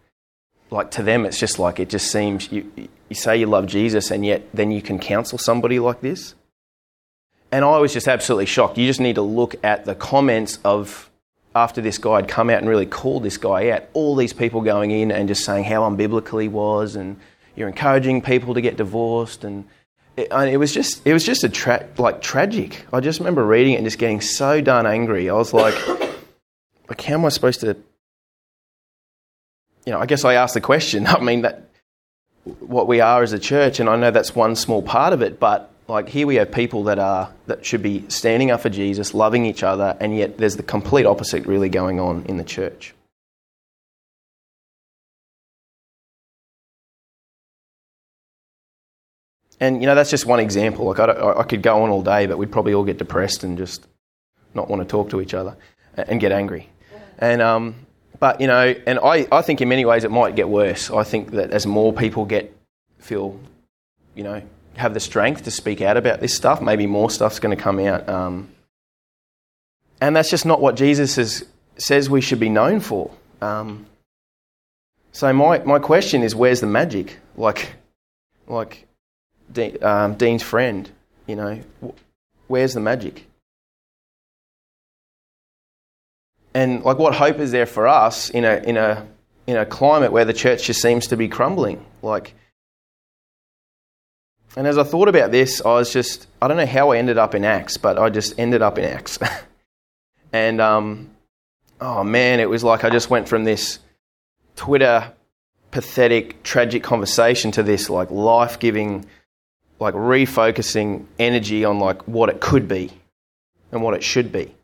like, 0.71 0.91
to 0.93 1.03
them, 1.03 1.25
it's 1.25 1.39
just 1.39 1.59
like, 1.59 1.81
it 1.81 1.89
just 1.89 2.11
seems 2.11 2.51
you, 2.53 2.71
you 2.77 3.15
say 3.15 3.37
you 3.37 3.47
love 3.47 3.67
Jesus 3.67 4.11
and 4.11 4.25
yet 4.25 4.49
then 4.53 4.71
you 4.71 4.83
can 4.83 4.99
counsel 4.99 5.39
somebody 5.39 5.79
like 5.79 6.01
this. 6.01 6.35
And 7.51 7.65
I 7.65 7.79
was 7.79 7.93
just 7.93 8.09
absolutely 8.09 8.47
shocked. 8.47 8.77
You 8.77 8.87
just 8.87 9.01
need 9.01 9.15
to 9.15 9.23
look 9.23 9.55
at 9.65 9.87
the 9.87 9.95
comments 9.95 10.59
of 10.65 11.11
after 11.55 11.81
this 11.81 11.99
guy 11.99 12.17
had 12.17 12.29
come 12.29 12.51
out 12.51 12.59
and 12.59 12.69
really 12.69 12.87
called 12.87 13.23
this 13.23 13.39
guy 13.39 13.71
out. 13.71 13.85
All 13.95 14.15
these 14.15 14.33
people 14.33 14.61
going 14.61 14.91
in 14.91 15.11
and 15.11 15.29
just 15.29 15.45
saying 15.45 15.65
how 15.65 15.81
unbiblical 15.89 16.41
he 16.43 16.49
was 16.49 16.95
and 16.95 17.19
you're 17.57 17.69
encouraging 17.69 18.23
people 18.23 18.55
to 18.55 18.61
get 18.61 18.77
divorced 18.77 19.45
and 19.45 19.65
it, 20.17 20.33
it 20.33 20.57
was 20.57 20.75
just 20.75 21.07
it 21.07 21.13
was 21.13 21.25
just 21.25 21.45
a 21.45 21.49
tra- 21.49 21.89
like 21.97 22.21
tragic. 22.21 22.85
I 22.93 23.01
just 23.01 23.21
remember 23.21 23.45
reading 23.45 23.75
it 23.75 23.77
and 23.77 23.87
just 23.87 23.99
getting 23.99 24.21
so 24.21 24.61
darn 24.61 24.85
angry. 24.85 25.31
I 25.31 25.35
was 25.35 25.55
like, 25.55 25.75
like 26.89 27.01
how 27.01 27.15
am 27.15 27.25
I 27.25 27.29
supposed 27.31 27.61
to? 27.61 27.77
You 29.89 29.95
know, 29.95 30.01
I 30.01 30.05
guess 30.05 30.23
I 30.23 30.35
asked 30.35 30.53
the 30.53 30.61
question. 30.61 31.07
I 31.07 31.19
mean 31.21 31.41
that 31.41 31.63
what 32.45 32.87
we 32.87 33.01
are 33.01 33.23
as 33.23 33.33
a 33.33 33.39
church, 33.39 33.81
and 33.81 33.89
I 33.89 33.97
know 33.97 34.11
that's 34.11 34.35
one 34.35 34.55
small 34.55 34.83
part 34.83 35.15
of 35.15 35.23
it, 35.23 35.41
but 35.41 35.73
like 35.89 36.11
here 36.11 36.27
we 36.27 36.35
have 36.35 36.53
people 36.53 36.85
that 36.85 36.99
are 36.99 37.33
that 37.47 37.65
should 37.65 37.83
be 37.83 38.05
standing 38.11 38.51
up 38.51 38.61
for 38.61 38.69
Jesus, 38.69 39.15
loving 39.15 39.47
each 39.47 39.63
other, 39.63 39.97
and 39.99 40.15
yet 40.15 40.37
there's 40.37 40.57
the 40.57 40.63
complete 40.63 41.07
opposite 41.07 41.47
really 41.47 41.71
going 41.71 42.01
on 42.01 42.27
in 42.27 42.37
the 42.37 42.45
church. 42.45 42.95
And 49.59 49.81
you 49.81 49.87
know 49.87 49.95
that's 49.95 50.11
just 50.11 50.27
one 50.27 50.39
example. 50.39 50.85
Like 50.85 50.99
I, 50.99 51.39
I, 51.39 51.45
could 51.45 51.63
go 51.63 51.83
on 51.83 51.89
all 51.89 52.03
day, 52.03 52.27
but 52.27 52.37
we'd 52.37 52.53
probably 52.53 52.75
all 52.75 52.85
get 52.85 52.99
depressed 52.99 53.43
and 53.43 53.57
just 53.57 53.87
not 54.53 54.69
want 54.69 54.83
to 54.83 54.87
talk 54.87 55.09
to 55.11 55.23
each 55.23 55.33
other 55.33 55.57
and 55.95 56.21
get 56.21 56.31
angry. 56.31 56.69
And 57.19 57.41
um, 57.41 57.87
but 58.21 58.41
you 58.41 58.47
know, 58.47 58.75
and 58.87 58.99
I, 58.99 59.27
I 59.31 59.43
think 59.43 59.61
in 59.61 59.69
many 59.69 59.85
ways 59.85 60.05
it 60.05 60.11
might 60.11 60.35
get 60.35 60.49
worse. 60.49 60.91
I 60.91 61.05
think 61.05 61.33
that 61.33 61.51
as 61.51 61.67
more 61.67 61.93
people 61.93 62.25
get 62.25 62.55
feel, 62.99 63.39
you 64.15 64.25
know, 64.25 64.43
have 64.77 64.95
the 64.95 65.01
strength 65.01 65.45
to 65.45 65.51
speak 65.51 65.81
out 65.81 65.97
about 65.97 66.21
this 66.21 66.35
stuff, 66.35 66.61
maybe 66.61 66.87
more 66.87 67.11
stuff's 67.11 67.39
going 67.39 67.57
to 67.57 67.63
come 67.63 67.79
out. 67.81 68.09
Um, 68.09 68.51
and 70.01 70.15
that's 70.15 70.31
just 70.31 70.47
not 70.47 70.61
what 70.61 70.77
Jesus 70.77 71.43
says 71.77 72.11
we 72.11 72.21
should 72.21 72.41
be 72.41 72.49
known 72.49 72.81
for. 72.81 73.11
Um, 73.41 73.87
so 75.13 75.33
my, 75.33 75.59
my 75.61 75.79
question 75.79 76.23
is, 76.23 76.35
where's 76.35 76.61
the 76.61 76.67
magic? 76.67 77.19
Like, 77.37 77.73
like 78.47 78.87
De- 79.53 79.79
um, 79.81 80.15
Dean's 80.15 80.43
friend, 80.43 80.89
you 81.27 81.37
know, 81.37 81.61
where's 82.47 82.75
the 82.75 82.81
magic? 82.81 83.28
And 86.55 86.83
like, 86.83 86.99
what 86.99 87.15
hope 87.15 87.39
is 87.39 87.51
there 87.53 87.67
for 87.67 87.87
us 87.87 88.31
in 88.31 88.45
a 88.45 88.57
in 88.57 88.77
a 88.77 89.07
in 89.47 89.57
a 89.57 89.67
climate 89.67 90.13
where 90.13 90.25
the 90.25 90.33
church 90.33 90.65
just 90.65 90.81
seems 90.83 91.07
to 91.09 91.17
be 91.17 91.29
crumbling? 91.29 91.85
Like, 92.03 92.35
and 94.57 94.67
as 94.67 94.79
I 94.79 94.83
thought 94.83 95.09
about 95.09 95.31
this, 95.31 95.61
I 95.65 95.75
was 95.75 95.93
just, 95.93 96.27
I 96.43 96.49
don't 96.49 96.57
know 96.57 96.67
how 96.67 96.91
I 96.91 96.99
ended 96.99 97.17
up 97.17 97.35
in 97.35 97.45
Acts, 97.45 97.77
but 97.77 97.99
I 97.99 98.11
just 98.11 98.39
ended 98.39 98.61
up 98.63 98.77
in 98.77 98.85
Acts. 98.85 99.19
and, 100.33 100.61
um, 100.61 101.11
oh 101.81 102.03
man, 102.03 102.41
it 102.41 102.49
was 102.49 102.65
like 102.65 102.83
I 102.83 102.91
just 102.91 103.09
went 103.09 103.29
from 103.29 103.45
this 103.45 103.79
Twitter 104.57 105.13
pathetic, 105.71 106.43
tragic 106.43 106.83
conversation 106.83 107.53
to 107.53 107.63
this 107.63 107.89
like 107.89 108.11
life 108.11 108.59
giving, 108.59 109.07
like 109.79 109.95
refocusing 109.95 111.07
energy 111.19 111.65
on 111.65 111.79
like 111.79 112.09
what 112.09 112.29
it 112.29 112.41
could 112.41 112.67
be 112.67 112.91
and 113.71 113.83
what 113.83 113.95
it 113.95 114.03
should 114.03 114.33
be. 114.33 114.55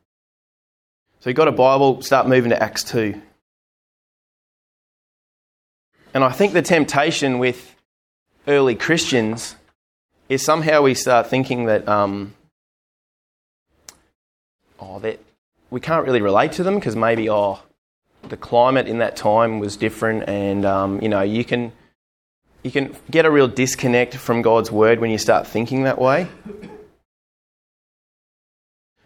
So 1.24 1.30
you've 1.30 1.38
got 1.38 1.48
a 1.48 1.52
Bible, 1.52 2.02
start 2.02 2.28
moving 2.28 2.50
to 2.50 2.62
Acts 2.62 2.84
2. 2.84 3.18
And 6.12 6.22
I 6.22 6.30
think 6.30 6.52
the 6.52 6.60
temptation 6.60 7.38
with 7.38 7.74
early 8.46 8.74
Christians 8.74 9.56
is 10.28 10.44
somehow 10.44 10.82
we 10.82 10.92
start 10.92 11.26
thinking 11.26 11.64
that, 11.64 11.88
um, 11.88 12.34
oh, 14.78 14.98
that 14.98 15.18
we 15.70 15.80
can't 15.80 16.04
really 16.04 16.20
relate 16.20 16.52
to 16.52 16.62
them 16.62 16.74
because 16.74 16.94
maybe, 16.94 17.30
oh, 17.30 17.60
the 18.28 18.36
climate 18.36 18.86
in 18.86 18.98
that 18.98 19.16
time 19.16 19.60
was 19.60 19.78
different, 19.78 20.28
and 20.28 20.66
um, 20.66 21.00
you 21.00 21.08
know, 21.08 21.22
you 21.22 21.42
can 21.42 21.72
you 22.62 22.70
can 22.70 22.94
get 23.10 23.24
a 23.24 23.30
real 23.30 23.48
disconnect 23.48 24.14
from 24.14 24.42
God's 24.42 24.70
word 24.70 25.00
when 25.00 25.10
you 25.10 25.16
start 25.16 25.46
thinking 25.46 25.84
that 25.84 25.98
way. 25.98 26.28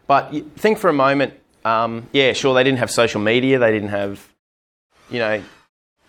But 0.08 0.34
think 0.56 0.78
for 0.78 0.90
a 0.90 0.92
moment, 0.92 1.34
um, 1.68 2.08
yeah, 2.12 2.32
sure, 2.32 2.54
they 2.54 2.64
didn't 2.64 2.78
have 2.78 2.90
social 2.90 3.20
media, 3.20 3.58
they 3.58 3.70
didn't 3.70 3.90
have, 3.90 4.26
you 5.10 5.18
know, 5.18 5.42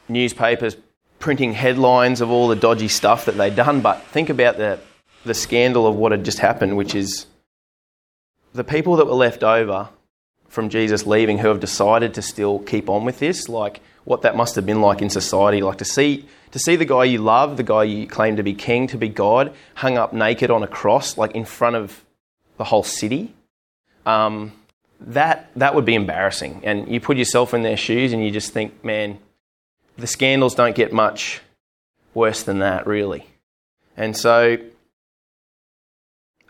newspapers 0.07 0.77
printing 1.19 1.53
headlines 1.53 2.21
of 2.21 2.31
all 2.31 2.47
the 2.47 2.55
dodgy 2.55 2.87
stuff 2.87 3.25
that 3.25 3.37
they'd 3.37 3.55
done, 3.55 3.81
but 3.81 4.01
think 4.05 4.29
about 4.29 4.57
the, 4.57 4.79
the 5.25 5.33
scandal 5.33 5.85
of 5.85 5.95
what 5.95 6.13
had 6.13 6.23
just 6.23 6.39
happened, 6.39 6.77
which 6.77 6.95
is 6.95 7.25
the 8.53 8.63
people 8.63 8.95
that 8.95 9.05
were 9.05 9.13
left 9.13 9.43
over 9.43 9.89
from 10.47 10.69
Jesus 10.69 11.05
leaving 11.05 11.37
who 11.37 11.49
have 11.49 11.59
decided 11.59 12.13
to 12.13 12.21
still 12.21 12.59
keep 12.59 12.89
on 12.89 13.03
with 13.03 13.19
this, 13.19 13.49
like 13.49 13.81
what 14.05 14.21
that 14.21 14.37
must 14.37 14.55
have 14.55 14.65
been 14.65 14.81
like 14.81 15.01
in 15.01 15.09
society, 15.09 15.61
like 15.61 15.77
to 15.77 15.85
see 15.85 16.25
to 16.51 16.57
see 16.57 16.75
the 16.75 16.85
guy 16.85 17.03
you 17.03 17.19
love, 17.19 17.57
the 17.57 17.63
guy 17.63 17.83
you 17.83 18.07
claim 18.07 18.37
to 18.37 18.41
be 18.41 18.55
king, 18.55 18.87
to 18.87 18.97
be 18.97 19.07
God, 19.07 19.53
hung 19.75 19.99
up 19.99 20.13
naked 20.13 20.49
on 20.49 20.63
a 20.63 20.67
cross, 20.67 21.15
like 21.15 21.35
in 21.35 21.45
front 21.45 21.75
of 21.75 22.03
the 22.57 22.63
whole 22.63 22.81
city. 22.81 23.35
Um, 24.07 24.53
that 24.99 25.49
that 25.55 25.75
would 25.75 25.85
be 25.85 25.95
embarrassing. 25.95 26.61
And 26.63 26.87
you 26.91 26.99
put 26.99 27.17
yourself 27.17 27.53
in 27.53 27.63
their 27.63 27.77
shoes, 27.77 28.13
and 28.13 28.23
you 28.23 28.31
just 28.31 28.51
think, 28.51 28.83
man, 28.83 29.19
the 29.97 30.07
scandals 30.07 30.55
don't 30.55 30.75
get 30.75 30.93
much 30.93 31.41
worse 32.13 32.43
than 32.43 32.59
that, 32.59 32.87
really. 32.87 33.25
And 33.95 34.15
so 34.15 34.57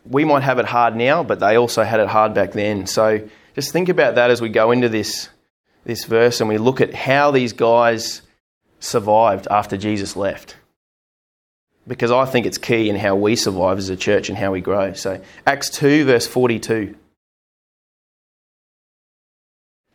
we 0.06 0.26
might 0.26 0.44
have 0.44 0.60
it 0.60 0.66
hard 0.66 0.96
now, 0.96 1.24
but 1.24 1.40
they 1.40 1.58
also 1.58 1.84
had 1.84 2.00
it 2.00 2.08
hard 2.08 2.34
back 2.34 2.52
then. 2.54 2.88
So 2.88 3.28
just 3.56 3.72
think 3.72 3.90
about 3.90 4.16
that 4.16 4.32
as 4.32 4.42
we 4.42 4.50
go 4.50 4.72
into 4.72 4.90
this, 4.90 5.30
this 5.84 6.06
verse 6.06 6.40
and 6.40 6.50
we 6.50 6.58
look 6.58 6.82
at 6.82 6.94
how 6.94 7.32
these 7.32 7.54
guys 7.54 8.22
survived 8.80 9.48
after 9.50 9.78
Jesus 9.78 10.16
left. 10.16 10.56
Because 11.88 12.12
I 12.12 12.26
think 12.26 12.46
it's 12.46 12.58
key 12.58 12.90
in 12.90 12.96
how 12.96 13.16
we 13.16 13.36
survive 13.36 13.78
as 13.78 13.90
a 13.90 13.96
church 13.96 14.30
and 14.30 14.38
how 14.38 14.52
we 14.52 14.62
grow. 14.62 14.94
So, 14.94 15.22
Acts 15.46 15.70
2, 15.72 16.06
verse 16.06 16.28
42. 16.28 16.96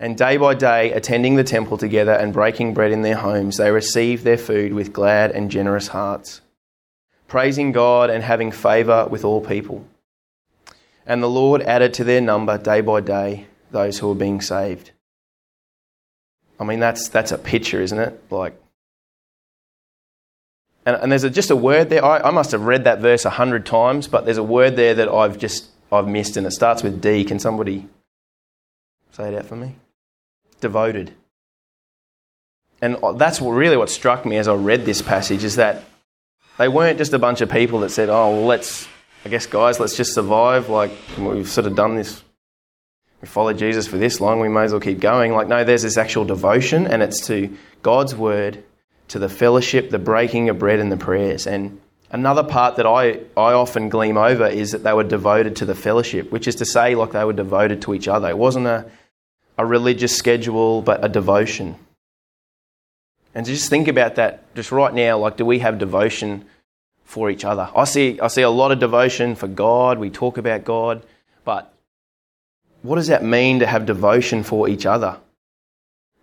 And 0.00 0.16
day 0.16 0.38
by 0.38 0.54
day, 0.54 0.92
attending 0.92 1.36
the 1.36 1.44
temple 1.44 1.76
together 1.76 2.12
and 2.12 2.32
breaking 2.32 2.72
bread 2.72 2.90
in 2.90 3.02
their 3.02 3.16
homes, 3.16 3.58
they 3.58 3.70
received 3.70 4.24
their 4.24 4.38
food 4.38 4.72
with 4.72 4.94
glad 4.94 5.30
and 5.30 5.50
generous 5.50 5.88
hearts, 5.88 6.40
praising 7.28 7.70
God 7.70 8.08
and 8.08 8.24
having 8.24 8.50
favour 8.50 9.06
with 9.10 9.26
all 9.26 9.42
people. 9.42 9.86
And 11.04 11.22
the 11.22 11.28
Lord 11.28 11.60
added 11.60 11.92
to 11.94 12.04
their 12.04 12.22
number 12.22 12.56
day 12.56 12.80
by 12.80 13.02
day 13.02 13.46
those 13.72 13.98
who 13.98 14.08
were 14.08 14.14
being 14.14 14.40
saved. 14.40 14.90
I 16.58 16.64
mean, 16.64 16.80
that's, 16.80 17.08
that's 17.08 17.30
a 17.30 17.38
picture, 17.38 17.82
isn't 17.82 17.98
it? 17.98 18.22
Like, 18.30 18.54
and, 20.86 20.96
and 20.96 21.12
there's 21.12 21.24
a, 21.24 21.30
just 21.30 21.50
a 21.50 21.56
word 21.56 21.90
there. 21.90 22.02
I, 22.02 22.20
I 22.20 22.30
must 22.30 22.52
have 22.52 22.62
read 22.62 22.84
that 22.84 23.00
verse 23.00 23.26
a 23.26 23.30
hundred 23.30 23.66
times, 23.66 24.08
but 24.08 24.24
there's 24.24 24.38
a 24.38 24.42
word 24.42 24.76
there 24.76 24.94
that 24.94 25.10
I've 25.10 25.38
just 25.38 25.68
I've 25.92 26.08
missed, 26.08 26.38
and 26.38 26.46
it 26.46 26.52
starts 26.52 26.82
with 26.82 27.02
D. 27.02 27.22
Can 27.24 27.38
somebody 27.38 27.86
say 29.12 29.28
it 29.28 29.34
out 29.34 29.44
for 29.44 29.56
me? 29.56 29.74
Devoted. 30.60 31.12
And 32.82 32.96
that's 33.16 33.40
really 33.40 33.76
what 33.76 33.90
struck 33.90 34.24
me 34.24 34.36
as 34.36 34.48
I 34.48 34.54
read 34.54 34.84
this 34.84 35.02
passage 35.02 35.44
is 35.44 35.56
that 35.56 35.84
they 36.58 36.68
weren't 36.68 36.98
just 36.98 37.12
a 37.12 37.18
bunch 37.18 37.40
of 37.40 37.50
people 37.50 37.80
that 37.80 37.90
said, 37.90 38.08
oh, 38.08 38.30
well, 38.30 38.46
let's, 38.46 38.88
I 39.24 39.28
guess, 39.28 39.46
guys, 39.46 39.80
let's 39.80 39.96
just 39.96 40.14
survive. 40.14 40.68
Like, 40.68 40.92
we've 41.18 41.48
sort 41.48 41.66
of 41.66 41.74
done 41.74 41.96
this. 41.96 42.22
We 43.20 43.28
followed 43.28 43.58
Jesus 43.58 43.86
for 43.86 43.98
this 43.98 44.18
long, 44.18 44.40
we 44.40 44.48
may 44.48 44.62
as 44.62 44.72
well 44.72 44.80
keep 44.80 44.98
going. 44.98 45.32
Like, 45.32 45.46
no, 45.46 45.62
there's 45.62 45.82
this 45.82 45.98
actual 45.98 46.24
devotion, 46.24 46.86
and 46.86 47.02
it's 47.02 47.26
to 47.26 47.54
God's 47.82 48.14
word, 48.14 48.64
to 49.08 49.18
the 49.18 49.28
fellowship, 49.28 49.90
the 49.90 49.98
breaking 49.98 50.48
of 50.48 50.58
bread, 50.58 50.78
and 50.80 50.90
the 50.90 50.96
prayers. 50.96 51.46
And 51.46 51.80
another 52.10 52.42
part 52.42 52.76
that 52.76 52.86
I, 52.86 53.20
I 53.36 53.52
often 53.52 53.90
gleam 53.90 54.16
over 54.16 54.46
is 54.46 54.72
that 54.72 54.84
they 54.84 54.94
were 54.94 55.04
devoted 55.04 55.56
to 55.56 55.66
the 55.66 55.74
fellowship, 55.74 56.32
which 56.32 56.48
is 56.48 56.54
to 56.56 56.64
say, 56.64 56.94
like, 56.94 57.12
they 57.12 57.24
were 57.24 57.34
devoted 57.34 57.82
to 57.82 57.92
each 57.92 58.08
other. 58.08 58.30
It 58.30 58.38
wasn't 58.38 58.66
a 58.66 58.90
a 59.60 59.66
religious 59.66 60.16
schedule, 60.16 60.80
but 60.80 61.04
a 61.04 61.08
devotion. 61.08 61.76
And 63.34 63.44
just 63.44 63.68
think 63.68 63.88
about 63.88 64.14
that 64.14 64.54
just 64.54 64.72
right 64.72 64.92
now 64.92 65.18
like, 65.18 65.36
do 65.36 65.44
we 65.44 65.58
have 65.58 65.78
devotion 65.78 66.46
for 67.04 67.30
each 67.30 67.44
other? 67.44 67.68
I 67.76 67.84
see, 67.84 68.18
I 68.20 68.28
see 68.28 68.40
a 68.40 68.48
lot 68.48 68.72
of 68.72 68.78
devotion 68.78 69.34
for 69.34 69.48
God. 69.48 69.98
We 69.98 70.08
talk 70.08 70.38
about 70.38 70.64
God. 70.64 71.04
But 71.44 71.72
what 72.80 72.96
does 72.96 73.08
that 73.08 73.22
mean 73.22 73.58
to 73.58 73.66
have 73.66 73.84
devotion 73.84 74.42
for 74.42 74.66
each 74.66 74.86
other? 74.86 75.18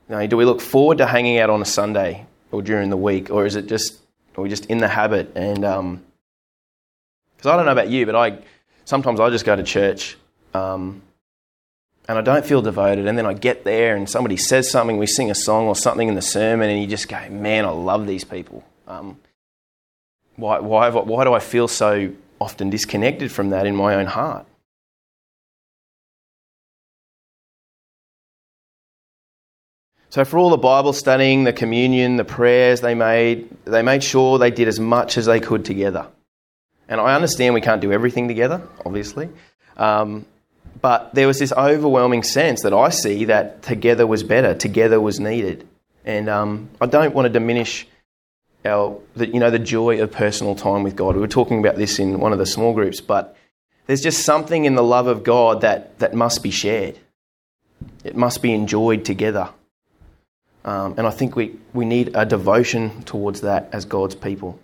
Know, 0.09 0.25
do 0.25 0.35
we 0.35 0.45
look 0.45 0.59
forward 0.59 0.97
to 0.97 1.05
hanging 1.05 1.37
out 1.37 1.51
on 1.51 1.61
a 1.61 1.65
Sunday 1.65 2.25
or 2.51 2.63
during 2.63 2.89
the 2.89 2.97
week? 2.97 3.29
Or 3.29 3.45
is 3.45 3.55
it 3.55 3.67
just, 3.67 3.99
are 4.35 4.41
we 4.41 4.49
just 4.49 4.65
in 4.65 4.79
the 4.79 4.87
habit? 4.87 5.31
And, 5.35 5.63
um, 5.63 6.03
because 7.35 7.51
I 7.51 7.55
don't 7.55 7.67
know 7.67 7.71
about 7.71 7.89
you, 7.89 8.07
but 8.07 8.15
I 8.15 8.39
sometimes 8.85 9.19
I 9.19 9.29
just 9.29 9.45
go 9.45 9.55
to 9.55 9.61
church 9.61 10.17
um, 10.55 11.03
and 12.07 12.17
I 12.17 12.21
don't 12.21 12.45
feel 12.45 12.61
devoted. 12.61 13.07
And 13.07 13.17
then 13.17 13.25
I 13.25 13.33
get 13.33 13.63
there 13.63 13.95
and 13.95 14.09
somebody 14.09 14.37
says 14.37 14.69
something, 14.71 14.97
we 14.97 15.07
sing 15.07 15.29
a 15.29 15.35
song 15.35 15.67
or 15.67 15.75
something 15.75 16.07
in 16.07 16.15
the 16.15 16.21
sermon, 16.21 16.69
and 16.69 16.81
you 16.81 16.87
just 16.87 17.09
go, 17.09 17.29
man, 17.29 17.65
I 17.65 17.69
love 17.69 18.07
these 18.07 18.23
people. 18.23 18.63
Um, 18.87 19.19
why, 20.35 20.59
why, 20.59 20.89
why 20.89 21.23
do 21.23 21.33
I 21.33 21.39
feel 21.39 21.67
so 21.67 22.11
often 22.39 22.69
disconnected 22.69 23.31
from 23.31 23.49
that 23.49 23.65
in 23.65 23.75
my 23.75 23.95
own 23.95 24.05
heart? 24.05 24.45
So, 30.09 30.23
for 30.23 30.37
all 30.37 30.49
the 30.49 30.57
Bible 30.57 30.93
studying, 30.93 31.43
the 31.43 31.51
communion, 31.51 32.15
the 32.15 32.23
prayers 32.23 32.79
they 32.79 32.95
made, 32.95 33.49
they 33.65 33.81
made 33.81 34.01
sure 34.03 34.37
they 34.37 34.51
did 34.51 34.69
as 34.69 34.79
much 34.79 35.17
as 35.17 35.25
they 35.25 35.41
could 35.41 35.65
together. 35.65 36.07
And 36.87 37.01
I 37.01 37.13
understand 37.13 37.53
we 37.53 37.61
can't 37.61 37.81
do 37.81 37.91
everything 37.91 38.29
together, 38.29 38.61
obviously. 38.85 39.29
Um, 39.75 40.25
but 40.81 41.13
there 41.13 41.27
was 41.27 41.39
this 41.39 41.51
overwhelming 41.53 42.23
sense 42.23 42.61
that 42.63 42.73
I 42.73 42.89
see 42.89 43.25
that 43.25 43.63
together 43.63 44.05
was 44.05 44.23
better, 44.23 44.53
together 44.53 44.99
was 44.99 45.19
needed. 45.19 45.67
And 46.05 46.29
um, 46.29 46.69
I 46.79 46.85
don't 46.85 47.13
want 47.13 47.25
to 47.25 47.29
diminish 47.29 47.87
our, 48.65 48.99
the, 49.15 49.27
you 49.27 49.39
know, 49.39 49.49
the 49.49 49.59
joy 49.59 50.01
of 50.01 50.11
personal 50.11 50.55
time 50.55 50.83
with 50.83 50.95
God. 50.95 51.15
We 51.15 51.21
were 51.21 51.27
talking 51.27 51.59
about 51.59 51.75
this 51.75 51.99
in 51.99 52.19
one 52.19 52.33
of 52.33 52.39
the 52.39 52.45
small 52.45 52.73
groups, 52.73 53.01
but 53.01 53.35
there's 53.87 54.01
just 54.01 54.23
something 54.23 54.65
in 54.65 54.75
the 54.75 54.83
love 54.83 55.07
of 55.07 55.23
God 55.23 55.61
that, 55.61 55.99
that 55.99 56.13
must 56.13 56.43
be 56.43 56.51
shared. 56.51 56.97
It 58.03 58.15
must 58.15 58.41
be 58.41 58.53
enjoyed 58.53 59.05
together. 59.05 59.49
Um, 60.65 60.95
and 60.97 61.07
I 61.07 61.11
think 61.11 61.35
we, 61.35 61.55
we 61.73 61.85
need 61.85 62.11
a 62.13 62.25
devotion 62.25 63.03
towards 63.03 63.41
that 63.41 63.69
as 63.71 63.85
God's 63.85 64.15
people. 64.15 64.59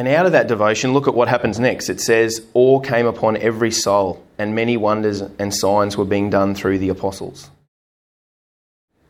And 0.00 0.08
out 0.08 0.24
of 0.24 0.32
that 0.32 0.48
devotion, 0.48 0.94
look 0.94 1.08
at 1.08 1.14
what 1.14 1.28
happens 1.28 1.60
next. 1.60 1.90
It 1.90 2.00
says, 2.00 2.46
Awe 2.54 2.80
came 2.80 3.04
upon 3.04 3.36
every 3.36 3.70
soul, 3.70 4.24
and 4.38 4.54
many 4.54 4.78
wonders 4.78 5.20
and 5.20 5.54
signs 5.54 5.94
were 5.94 6.06
being 6.06 6.30
done 6.30 6.54
through 6.54 6.78
the 6.78 6.88
apostles. 6.88 7.50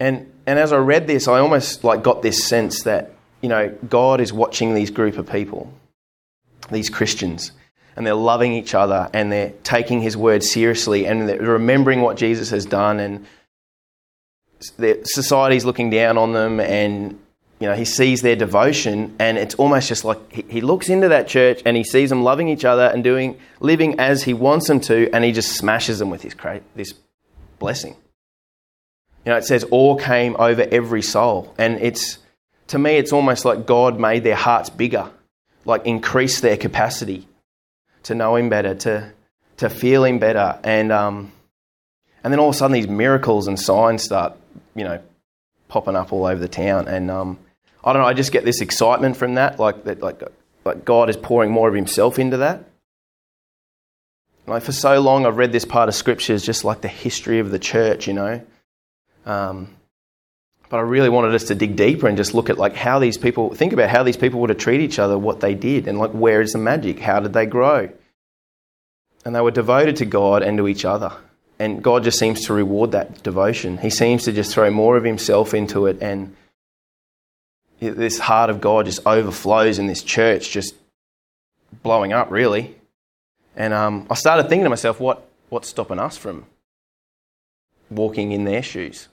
And, 0.00 0.28
and 0.46 0.58
as 0.58 0.72
I 0.72 0.78
read 0.78 1.06
this, 1.06 1.28
I 1.28 1.38
almost 1.38 1.84
like 1.84 2.02
got 2.02 2.22
this 2.22 2.42
sense 2.42 2.82
that, 2.82 3.12
you 3.40 3.48
know, 3.48 3.68
God 3.88 4.20
is 4.20 4.32
watching 4.32 4.74
these 4.74 4.90
group 4.90 5.16
of 5.16 5.30
people, 5.30 5.72
these 6.72 6.90
Christians. 6.90 7.52
and 7.94 8.04
they're 8.04 8.14
loving 8.14 8.52
each 8.52 8.74
other 8.74 9.08
and 9.12 9.30
they're 9.30 9.52
taking 9.62 10.00
his 10.00 10.16
word 10.16 10.42
seriously 10.42 11.06
and 11.06 11.28
they're 11.28 11.38
remembering 11.38 12.00
what 12.00 12.16
Jesus 12.16 12.50
has 12.50 12.66
done 12.66 12.98
and 12.98 13.26
their 14.76 15.04
society's 15.04 15.64
looking 15.64 15.88
down 15.88 16.18
on 16.18 16.32
them 16.32 16.58
and 16.58 17.16
you 17.60 17.68
know 17.68 17.74
he 17.74 17.84
sees 17.84 18.22
their 18.22 18.34
devotion 18.34 19.14
and 19.18 19.38
it's 19.38 19.54
almost 19.56 19.88
just 19.88 20.04
like 20.04 20.32
he, 20.32 20.44
he 20.48 20.60
looks 20.60 20.88
into 20.88 21.08
that 21.08 21.28
church 21.28 21.62
and 21.64 21.76
he 21.76 21.84
sees 21.84 22.08
them 22.08 22.22
loving 22.22 22.48
each 22.48 22.64
other 22.64 22.86
and 22.86 23.04
doing 23.04 23.38
living 23.60 24.00
as 24.00 24.24
he 24.24 24.34
wants 24.34 24.66
them 24.66 24.80
to 24.80 25.08
and 25.14 25.24
he 25.24 25.30
just 25.30 25.56
smashes 25.56 25.98
them 25.98 26.10
with 26.10 26.22
his 26.22 26.34
cra- 26.34 26.62
this 26.74 26.94
blessing. 27.58 27.94
You 29.24 29.32
know 29.32 29.36
it 29.36 29.44
says 29.44 29.64
awe 29.70 29.96
came 29.96 30.34
over 30.38 30.66
every 30.72 31.02
soul. 31.02 31.54
And 31.58 31.78
it's 31.80 32.18
to 32.68 32.78
me 32.78 32.96
it's 32.96 33.12
almost 33.12 33.44
like 33.44 33.66
god 33.66 34.00
made 34.00 34.24
their 34.24 34.36
hearts 34.36 34.70
bigger 34.70 35.10
like 35.66 35.84
increase 35.84 36.40
their 36.40 36.56
capacity 36.56 37.28
to 38.04 38.14
know 38.14 38.36
him 38.36 38.48
better 38.48 38.74
to 38.74 39.12
to 39.58 39.68
feel 39.68 40.04
him 40.04 40.18
better. 40.18 40.58
And 40.64 40.90
um 40.90 41.32
and 42.24 42.32
then 42.32 42.40
all 42.40 42.48
of 42.48 42.54
a 42.54 42.58
sudden 42.58 42.72
these 42.72 42.88
miracles 42.88 43.46
and 43.46 43.60
signs 43.60 44.02
start 44.02 44.36
you 44.74 44.84
know, 44.84 45.00
popping 45.68 45.96
up 45.96 46.12
all 46.12 46.26
over 46.26 46.40
the 46.40 46.48
town. 46.48 46.88
And 46.88 47.10
um, 47.10 47.38
I 47.82 47.92
don't 47.92 48.02
know, 48.02 48.08
I 48.08 48.14
just 48.14 48.32
get 48.32 48.44
this 48.44 48.60
excitement 48.60 49.16
from 49.16 49.34
that, 49.34 49.58
like 49.58 49.84
that, 49.84 50.02
like, 50.02 50.22
like 50.64 50.84
God 50.84 51.08
is 51.08 51.16
pouring 51.16 51.50
more 51.50 51.68
of 51.68 51.74
Himself 51.74 52.18
into 52.18 52.38
that. 52.38 52.64
Like 54.46 54.62
for 54.62 54.72
so 54.72 55.00
long, 55.00 55.26
I've 55.26 55.36
read 55.36 55.52
this 55.52 55.64
part 55.64 55.88
of 55.88 55.94
Scripture 55.94 56.34
as 56.34 56.44
just 56.44 56.64
like 56.64 56.80
the 56.80 56.88
history 56.88 57.38
of 57.38 57.50
the 57.50 57.58
church, 57.58 58.06
you 58.06 58.14
know. 58.14 58.42
Um, 59.24 59.76
but 60.68 60.78
I 60.78 60.80
really 60.80 61.08
wanted 61.08 61.34
us 61.34 61.44
to 61.44 61.54
dig 61.54 61.76
deeper 61.76 62.06
and 62.06 62.16
just 62.16 62.34
look 62.34 62.50
at 62.50 62.58
like 62.58 62.74
how 62.74 62.98
these 62.98 63.18
people 63.18 63.54
think 63.54 63.72
about 63.72 63.90
how 63.90 64.02
these 64.02 64.16
people 64.16 64.40
would 64.40 64.50
have 64.50 64.58
treated 64.58 64.84
each 64.84 64.98
other, 64.98 65.18
what 65.18 65.40
they 65.40 65.54
did, 65.54 65.88
and 65.88 65.98
like 65.98 66.10
where 66.10 66.40
is 66.40 66.52
the 66.52 66.58
magic? 66.58 67.00
How 67.00 67.20
did 67.20 67.32
they 67.32 67.46
grow? 67.46 67.90
And 69.24 69.34
they 69.34 69.40
were 69.40 69.50
devoted 69.50 69.96
to 69.96 70.04
God 70.06 70.42
and 70.42 70.56
to 70.58 70.68
each 70.68 70.84
other 70.84 71.12
and 71.60 71.84
God 71.84 72.04
just 72.04 72.18
seems 72.18 72.46
to 72.46 72.54
reward 72.54 72.92
that 72.92 73.22
devotion. 73.22 73.76
He 73.76 73.90
seems 73.90 74.24
to 74.24 74.32
just 74.32 74.52
throw 74.52 74.70
more 74.70 74.96
of 74.96 75.04
Himself 75.04 75.52
into 75.52 75.86
it, 75.86 75.98
and 76.00 76.34
this 77.80 78.18
heart 78.18 78.50
of 78.50 78.60
God 78.60 78.86
just 78.86 79.06
overflows 79.06 79.78
in 79.78 79.86
this 79.86 80.02
church, 80.02 80.50
just 80.50 80.74
blowing 81.82 82.12
up, 82.12 82.30
really. 82.30 82.76
And 83.56 83.72
um, 83.74 84.06
I 84.10 84.14
started 84.14 84.48
thinking 84.48 84.64
to 84.64 84.70
myself, 84.70 85.00
what, 85.00 85.26
what's 85.48 85.68
stopping 85.68 85.98
us 85.98 86.16
from 86.16 86.46
walking 87.90 88.32
in 88.32 88.44
their 88.44 88.62
shoes? 88.62 89.08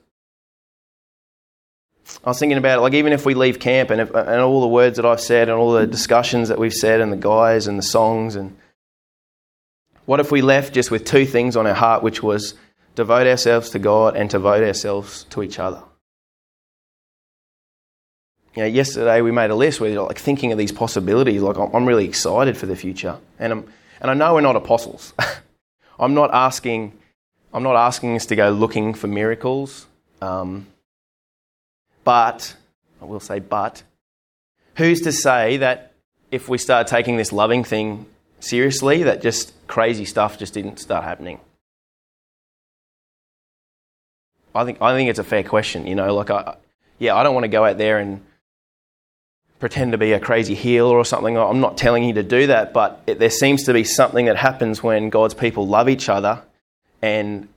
I 2.24 2.30
was 2.30 2.40
thinking 2.40 2.58
about 2.58 2.80
it, 2.80 2.82
like 2.82 2.94
even 2.94 3.12
if 3.12 3.26
we 3.26 3.34
leave 3.34 3.60
camp 3.60 3.90
and, 3.90 4.00
if, 4.00 4.10
and 4.14 4.42
all 4.42 4.62
the 4.62 4.68
words 4.68 4.96
that 4.96 5.06
I've 5.06 5.20
said 5.20 5.50
and 5.50 5.58
all 5.58 5.74
the 5.74 5.88
discussions 5.88 6.50
that 6.50 6.58
we've 6.58 6.74
said 6.74 7.02
and 7.02 7.12
the 7.12 7.18
guys 7.18 7.68
and 7.68 7.78
the 7.78 7.84
songs 7.84 8.36
and 8.36 8.56
what 10.06 10.22
if 10.22 10.32
we 10.32 10.42
left 10.42 10.74
just 10.74 10.90
with 10.90 11.04
two 11.04 11.26
things 11.26 11.58
on 11.58 11.68
our 11.68 11.74
heart, 11.74 12.02
which 12.02 12.24
was 12.24 12.54
devote 12.96 13.28
ourselves 13.28 13.70
to 13.72 13.80
God 13.80 14.16
and 14.16 14.30
devote 14.30 14.64
ourselves 14.64 15.26
to 15.32 15.44
each 15.44 15.60
other? 15.60 15.84
You 18.58 18.64
know, 18.64 18.70
yesterday 18.70 19.22
we 19.22 19.30
made 19.30 19.52
a 19.52 19.56
list 19.56 19.80
where 19.80 19.88
you're 19.88 20.08
like 20.08 20.18
thinking 20.18 20.52
of 20.52 20.58
these 20.58 20.72
possibilities. 20.72 21.44
Like 21.44 21.58
I'm 21.58 21.86
really 21.86 22.06
excited 22.06 22.58
for 22.58 22.66
the 22.66 22.76
future, 22.76 23.20
and 23.38 23.54
I'm, 23.54 23.72
and 24.02 24.10
I 24.10 24.16
know 24.16 24.34
we're 24.34 24.42
not 24.42 24.56
apostles. 24.56 25.14
I'm 26.00 26.16
not 26.16 26.34
asking, 26.34 26.98
I'm 27.54 27.62
not 27.62 27.76
asking 27.76 28.16
us 28.16 28.26
to 28.26 28.36
go 28.36 28.50
looking 28.50 28.96
for 28.96 29.06
miracles. 29.06 29.86
Um, 30.24 30.66
but 32.04 32.56
I 33.00 33.06
will 33.06 33.20
say, 33.20 33.38
but 33.38 33.84
who's 34.76 35.02
to 35.02 35.12
say 35.12 35.58
that 35.58 35.94
if 36.32 36.50
we 36.50 36.58
start 36.58 36.88
taking 36.88 37.16
this 37.16 37.32
loving 37.32 37.64
thing 37.64 38.08
seriously, 38.40 39.04
that 39.04 39.22
just 39.22 39.54
crazy 39.68 40.04
stuff 40.04 40.40
just 40.40 40.56
didn't 40.56 40.80
start 40.80 41.04
happening? 41.04 41.40
I 44.56 44.66
think 44.66 44.82
I 44.82 44.96
think 44.96 45.12
it's 45.12 45.20
a 45.20 45.24
fair 45.24 45.44
question. 45.44 45.86
You 45.86 45.94
know, 45.94 46.16
like 46.16 46.32
I, 46.32 46.56
yeah, 46.98 47.16
I 47.16 47.22
don't 47.22 47.36
want 47.36 47.44
to 47.44 47.50
go 47.50 47.64
out 47.64 47.78
there 47.78 48.00
and 48.00 48.24
pretend 49.60 49.92
to 49.94 49.98
be 49.98 50.12
a 50.14 50.20
crazy 50.20 50.56
healer 50.56 50.96
or 50.96 51.06
something. 51.06 51.38
I'm 51.38 51.60
not 51.60 51.78
telling 51.78 52.04
you 52.04 52.14
to 52.14 52.24
do 52.24 52.48
that, 52.48 52.74
but 52.74 53.02
it, 53.08 53.20
there 53.20 53.30
seems 53.30 53.64
to 53.64 53.74
be 53.74 53.84
something 53.84 54.26
that 54.26 54.38
happens 54.38 54.84
when 54.84 55.10
God's 55.10 55.34
people 55.34 55.68
love 55.68 55.90
each 55.90 56.10
other, 56.10 56.44
and 57.02 57.48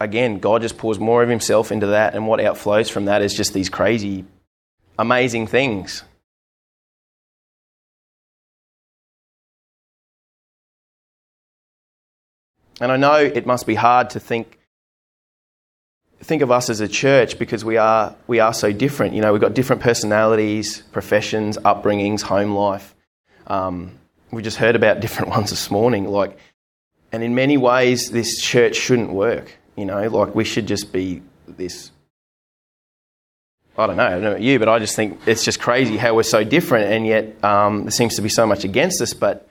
again, 0.00 0.38
God 0.38 0.62
just 0.62 0.78
pours 0.78 0.98
more 0.98 1.22
of 1.22 1.28
Himself 1.28 1.72
into 1.72 1.86
that, 1.88 2.14
and 2.14 2.26
what 2.26 2.40
outflows 2.40 2.90
from 2.90 3.06
that 3.06 3.22
is 3.22 3.34
just 3.34 3.52
these 3.52 3.68
crazy, 3.68 4.24
amazing 4.98 5.46
things. 5.46 6.02
And 12.80 12.92
I 12.92 12.96
know 12.96 13.16
it 13.16 13.46
must 13.46 13.66
be 13.66 13.74
hard 13.74 14.10
to 14.10 14.20
think 14.20 14.55
think 16.26 16.42
of 16.42 16.50
us 16.50 16.68
as 16.68 16.80
a 16.80 16.88
church 16.88 17.38
because 17.38 17.64
we 17.64 17.76
are 17.76 18.14
we 18.26 18.40
are 18.40 18.52
so 18.52 18.72
different. 18.72 19.14
You 19.14 19.22
know, 19.22 19.32
we've 19.32 19.40
got 19.40 19.54
different 19.54 19.80
personalities, 19.80 20.82
professions, 20.92 21.56
upbringings, 21.58 22.22
home 22.22 22.52
life. 22.54 22.94
Um, 23.46 23.92
we 24.30 24.42
just 24.42 24.56
heard 24.56 24.76
about 24.76 25.00
different 25.04 25.30
ones 25.30 25.50
this 25.50 25.70
morning. 25.70 26.08
Like, 26.08 26.36
and 27.12 27.22
in 27.22 27.34
many 27.34 27.56
ways, 27.56 28.10
this 28.10 28.40
church 28.40 28.76
shouldn't 28.76 29.10
work. 29.10 29.56
You 29.76 29.84
know, 29.84 30.08
like 30.08 30.34
we 30.34 30.44
should 30.44 30.66
just 30.66 30.92
be 30.92 31.22
this. 31.46 31.92
I 33.78 33.86
don't 33.86 33.98
know, 33.98 34.06
I 34.06 34.10
don't 34.10 34.22
know 34.22 34.30
about 34.30 34.42
you, 34.42 34.58
but 34.58 34.70
I 34.70 34.78
just 34.78 34.96
think 34.96 35.20
it's 35.26 35.44
just 35.44 35.60
crazy 35.60 35.98
how 35.98 36.14
we're 36.14 36.22
so 36.22 36.42
different, 36.42 36.90
and 36.92 37.06
yet 37.06 37.44
um, 37.44 37.82
there 37.82 37.90
seems 37.90 38.16
to 38.16 38.22
be 38.22 38.30
so 38.30 38.46
much 38.46 38.64
against 38.64 39.02
us. 39.02 39.12
But 39.12 39.46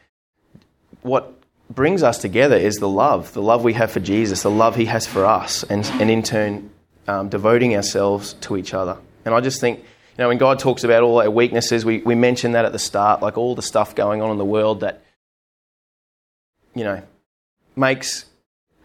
what 1.03 1.31
brings 1.69 2.03
us 2.03 2.17
together 2.19 2.55
is 2.55 2.77
the 2.77 2.89
love, 2.89 3.33
the 3.33 3.41
love 3.41 3.63
we 3.63 3.73
have 3.73 3.91
for 3.91 3.99
Jesus, 3.99 4.43
the 4.43 4.51
love 4.51 4.75
he 4.75 4.85
has 4.85 5.07
for 5.07 5.25
us, 5.25 5.63
and, 5.63 5.85
and 5.99 6.11
in 6.11 6.23
turn, 6.23 6.69
um, 7.07 7.29
devoting 7.29 7.75
ourselves 7.75 8.33
to 8.41 8.57
each 8.57 8.73
other. 8.73 8.97
And 9.25 9.33
I 9.33 9.41
just 9.41 9.59
think, 9.59 9.79
you 9.79 9.85
know, 10.19 10.27
when 10.27 10.37
God 10.37 10.59
talks 10.59 10.83
about 10.83 11.03
all 11.03 11.19
our 11.21 11.29
weaknesses, 11.29 11.83
we, 11.83 11.99
we 11.99 12.15
mentioned 12.15 12.55
that 12.55 12.65
at 12.65 12.71
the 12.71 12.79
start, 12.79 13.21
like 13.21 13.37
all 13.37 13.55
the 13.55 13.61
stuff 13.61 13.95
going 13.95 14.21
on 14.21 14.31
in 14.31 14.37
the 14.37 14.45
world 14.45 14.81
that, 14.81 15.03
you 16.73 16.83
know, 16.83 17.01
makes 17.75 18.25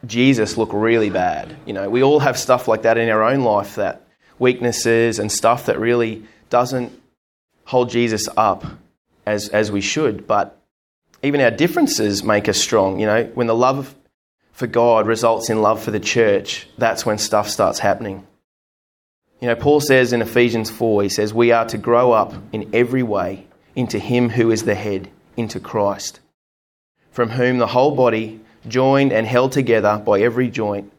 Jesus 0.07 0.57
look 0.57 0.71
really 0.73 1.11
bad. 1.11 1.55
You 1.67 1.73
know, 1.73 1.91
we 1.91 2.03
all 2.03 2.21
have 2.21 2.39
stuff 2.39 2.67
like 2.67 2.83
that 2.83 2.99
in 2.99 3.09
our 3.11 3.23
own 3.23 3.43
life 3.43 3.77
that 3.77 4.07
weaknesses 4.39 5.19
and 5.19 5.31
stuff 5.31 5.67
that 5.67 5.79
really 5.79 6.25
doesn't 6.49 6.99
hold 7.65 7.91
Jesus 7.91 8.29
up 8.37 8.65
as, 9.27 9.49
as 9.51 9.71
we 9.71 9.81
should. 9.81 10.27
But 10.27 10.60
even 11.23 11.41
our 11.41 11.51
differences 11.51 12.25
make 12.25 12.49
us 12.49 12.59
strong. 12.59 13.01
You 13.01 13.07
know, 13.07 13.25
when 13.35 13.47
the 13.47 13.55
love 13.55 13.95
for 14.53 14.67
God 14.67 15.07
results 15.07 15.51
in 15.51 15.63
love 15.63 15.83
for 15.83 15.91
the 15.91 16.01
church, 16.01 16.69
that's 16.79 17.07
when 17.07 17.19
stuff 17.19 17.49
starts 17.49 17.79
happening. 17.79 18.27
You 19.41 19.49
know, 19.49 19.57
Paul 19.57 19.81
says 19.81 20.13
in 20.13 20.21
Ephesians 20.21 20.71
4, 20.71 21.03
he 21.03 21.09
says, 21.09 21.33
We 21.33 21.53
are 21.53 21.65
to 21.67 21.79
grow 21.79 22.13
up 22.13 22.35
in 22.53 22.71
every 22.75 23.03
way 23.03 23.47
into 23.75 23.99
Him 23.99 24.29
who 24.31 24.51
is 24.51 24.65
the 24.65 24.75
head, 24.75 25.11
into 25.37 25.61
Christ, 25.61 26.21
from 27.11 27.31
whom 27.31 27.59
the 27.59 27.69
whole 27.69 27.95
body, 27.95 28.41
joined 28.69 29.13
and 29.13 29.27
held 29.27 29.53
together 29.53 30.03
by 30.05 30.21
every 30.21 30.51
joint 30.51 30.93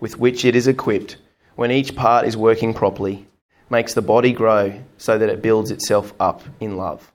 with 0.00 0.18
which 0.18 0.44
it 0.44 0.56
is 0.56 0.66
equipped, 0.66 1.16
when 1.56 1.70
each 1.70 1.94
part 1.94 2.26
is 2.26 2.36
working 2.36 2.74
properly, 2.74 3.26
makes 3.70 3.94
the 3.94 4.02
body 4.02 4.32
grow 4.32 4.80
so 4.98 5.18
that 5.18 5.28
it 5.28 5.42
builds 5.42 5.70
itself 5.70 6.12
up 6.18 6.42
in 6.60 6.76
love. 6.76 7.13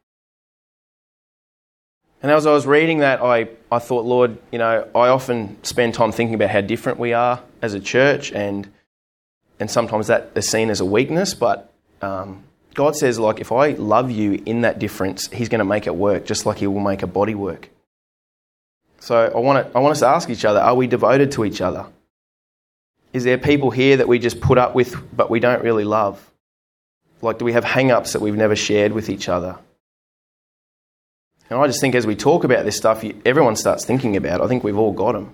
And 2.22 2.32
as 2.32 2.46
I 2.46 2.52
was 2.52 2.68
reading 2.68 3.00
that, 3.00 3.22
I, 3.22 3.48
I 3.72 3.80
thought, 3.80 4.06
Lord, 4.06 4.38
you 4.52 4.60
know, 4.60 4.88
I 4.94 5.08
often 5.08 5.62
spend 5.64 5.94
time 5.94 6.12
thinking 6.12 6.36
about 6.36 6.50
how 6.50 6.62
different 6.62 7.00
we 7.00 7.14
are 7.14 7.42
as 7.62 7.74
a 7.74 7.80
church, 7.80 8.32
and, 8.34 8.70
and 9.60 9.72
sometimes 9.72 10.08
that 10.08 10.32
is 10.36 10.50
seen 10.50 10.70
as 10.70 10.82
a 10.82 10.86
weakness, 10.86 11.34
but 11.34 11.72
um, 12.02 12.44
God 12.74 12.96
says, 12.96 13.20
like, 13.20 13.40
if 13.40 13.52
I 13.52 13.72
love 13.72 14.12
you 14.12 14.42
in 14.46 14.62
that 14.62 14.80
difference, 14.80 15.28
He's 15.28 15.50
going 15.50 15.60
to 15.60 15.66
make 15.66 15.88
it 15.88 15.96
work, 15.96 16.26
just 16.26 16.46
like 16.46 16.58
He 16.58 16.68
will 16.68 16.82
make 16.82 17.04
a 17.04 17.08
body 17.08 17.36
work. 17.36 17.70
So 19.00 19.32
I 19.34 19.40
want, 19.40 19.66
to, 19.66 19.78
I 19.78 19.82
want 19.82 19.94
us 19.94 20.00
to 20.00 20.08
ask 20.08 20.30
each 20.30 20.44
other 20.44 20.60
are 20.60 20.76
we 20.76 20.88
devoted 20.88 21.32
to 21.34 21.46
each 21.46 21.62
other? 21.62 21.86
Is 23.14 23.24
there 23.24 23.38
people 23.38 23.72
here 23.72 23.98
that 23.98 24.08
we 24.08 24.20
just 24.20 24.40
put 24.42 24.58
up 24.58 24.76
with 24.76 24.96
but 25.16 25.30
we 25.30 25.40
don't 25.40 25.64
really 25.64 25.86
love? 25.86 26.30
Like, 27.22 27.38
do 27.40 27.46
we 27.46 27.54
have 27.54 27.64
hang 27.64 27.92
ups 27.92 28.14
that 28.14 28.22
we've 28.22 28.36
never 28.36 28.56
shared 28.56 28.92
with 28.92 29.10
each 29.10 29.30
other? 29.30 29.58
And 31.50 31.60
I 31.60 31.66
just 31.68 31.82
think 31.82 31.96
as 31.96 32.06
we 32.06 32.16
talk 32.16 32.44
about 32.44 32.66
this 32.66 32.78
stuff, 32.78 33.04
everyone 33.26 33.56
starts 33.56 33.84
thinking 33.84 34.16
about 34.16 34.40
it. 34.40 34.44
I 34.44 34.48
think 34.48 34.64
we've 34.64 34.78
all 34.78 34.94
got 34.94 35.14
them. 35.14 35.34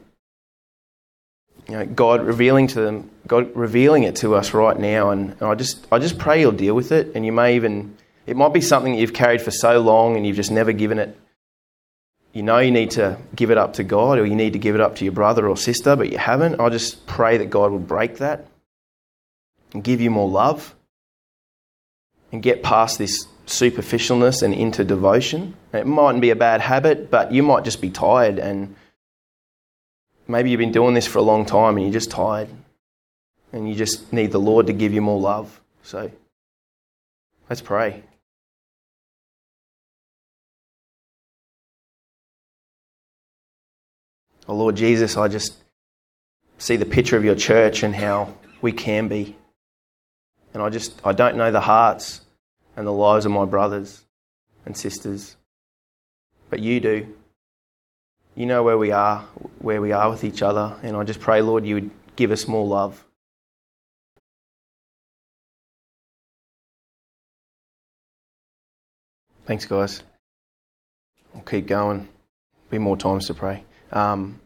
You 1.68 1.78
know, 1.78 1.86
God 1.86 2.22
revealing 2.22 2.68
to 2.68 2.82
them, 2.82 3.10
God 3.28 3.54
revealing 3.56 4.04
it 4.04 4.16
to 4.18 4.36
us 4.36 4.54
right 4.54 4.78
now, 4.78 5.10
and, 5.10 5.32
and 5.32 5.44
I 5.44 5.56
just, 5.56 5.88
I 5.92 5.98
just 6.00 6.20
pray 6.20 6.40
you'll 6.40 6.52
deal 6.52 6.76
with 6.76 6.92
it. 6.92 7.16
And 7.16 7.26
you 7.26 7.32
may 7.32 7.56
even, 7.56 7.98
it 8.28 8.38
might 8.38 8.54
be 8.54 8.62
something 8.62 8.94
that 8.94 9.00
you've 9.00 9.14
carried 9.14 9.42
for 9.42 9.52
so 9.52 9.80
long, 9.80 10.16
and 10.16 10.26
you've 10.26 10.36
just 10.36 10.52
never 10.52 10.72
given 10.72 11.00
it. 11.00 11.18
You 12.34 12.44
know 12.44 12.60
you 12.60 12.72
need 12.72 12.92
to 12.92 13.18
give 13.36 13.50
it 13.50 13.58
up 13.58 13.74
to 13.74 13.84
God, 13.84 14.20
or 14.20 14.26
you 14.26 14.36
need 14.36 14.54
to 14.54 14.60
give 14.60 14.76
it 14.76 14.82
up 14.82 14.98
to 14.98 15.06
your 15.06 15.14
brother 15.14 15.50
or 15.50 15.58
sister, 15.58 15.96
but 15.96 16.12
you 16.12 16.18
haven't. 16.18 16.60
I 16.60 16.70
just 16.70 17.08
pray 17.08 17.38
that 17.38 17.50
God 17.50 17.72
would 17.72 17.88
break 17.88 18.18
that 18.18 18.46
and 19.74 19.84
give 19.84 20.02
you 20.02 20.12
more 20.12 20.30
love, 20.30 20.76
and 22.32 22.44
get 22.44 22.62
past 22.62 22.98
this 22.98 23.26
superficialness 23.48 24.44
and 24.44 24.54
into 24.54 24.84
devotion 24.84 25.56
it 25.78 25.88
mightn't 25.88 26.22
be 26.22 26.30
a 26.30 26.36
bad 26.36 26.62
habit, 26.62 27.10
but 27.10 27.32
you 27.32 27.44
might 27.44 27.64
just 27.64 27.82
be 27.82 27.90
tired 27.90 28.40
and 28.40 28.76
maybe 30.28 30.50
you've 30.50 30.60
been 30.60 30.72
doing 30.72 30.94
this 30.94 31.08
for 31.08 31.20
a 31.20 31.24
long 31.24 31.46
time 31.46 31.76
and 31.76 31.86
you're 31.86 31.94
just 31.94 32.12
tired 32.12 32.50
and 33.52 33.70
you 33.70 33.76
just 33.76 34.12
need 34.12 34.32
the 34.32 34.40
Lord 34.40 34.68
to 34.68 34.74
give 34.74 34.94
you 34.94 35.02
more 35.02 35.20
love. 35.20 35.62
So 35.84 36.12
let's 37.50 37.62
pray. 37.62 38.04
Oh 44.48 44.56
Lord 44.56 44.76
Jesus, 44.76 45.18
I 45.18 45.28
just 45.28 45.56
see 46.58 46.76
the 46.76 46.86
picture 46.86 47.18
of 47.18 47.26
your 47.26 47.36
church 47.36 47.82
and 47.82 47.96
how 47.96 48.34
we 48.62 48.72
can 48.72 49.08
be. 49.08 49.36
And 50.54 50.62
I 50.62 50.70
just 50.70 51.00
I 51.04 51.14
don't 51.14 51.36
know 51.36 51.52
the 51.52 51.62
hearts 51.62 52.22
and 52.76 52.86
the 52.86 52.92
lives 52.92 53.26
of 53.26 53.32
my 53.32 53.46
brothers 53.46 54.04
and 54.66 54.78
sisters. 54.78 55.36
But 56.56 56.64
you 56.64 56.80
do. 56.80 57.14
You 58.34 58.46
know 58.46 58.64
where 58.64 58.78
we 58.78 58.92
are, 58.92 59.20
where 59.60 59.82
we 59.82 59.92
are 59.92 60.10
with 60.10 60.24
each 60.24 60.42
other, 60.42 60.74
and 60.84 60.96
I 60.96 61.04
just 61.04 61.20
pray, 61.20 61.42
Lord, 61.42 61.66
you 61.66 61.76
would 61.76 61.92
give 62.16 62.32
us 62.32 62.48
more 62.48 62.66
love. 62.66 63.04
Thanks, 69.46 69.66
guys. 69.66 70.02
I'll 71.36 71.42
keep 71.42 71.68
going. 71.68 72.08
Be 72.70 72.78
more 72.78 72.96
times 72.96 73.28
to 73.28 73.34
pray. 73.34 73.66
Um, 73.92 74.40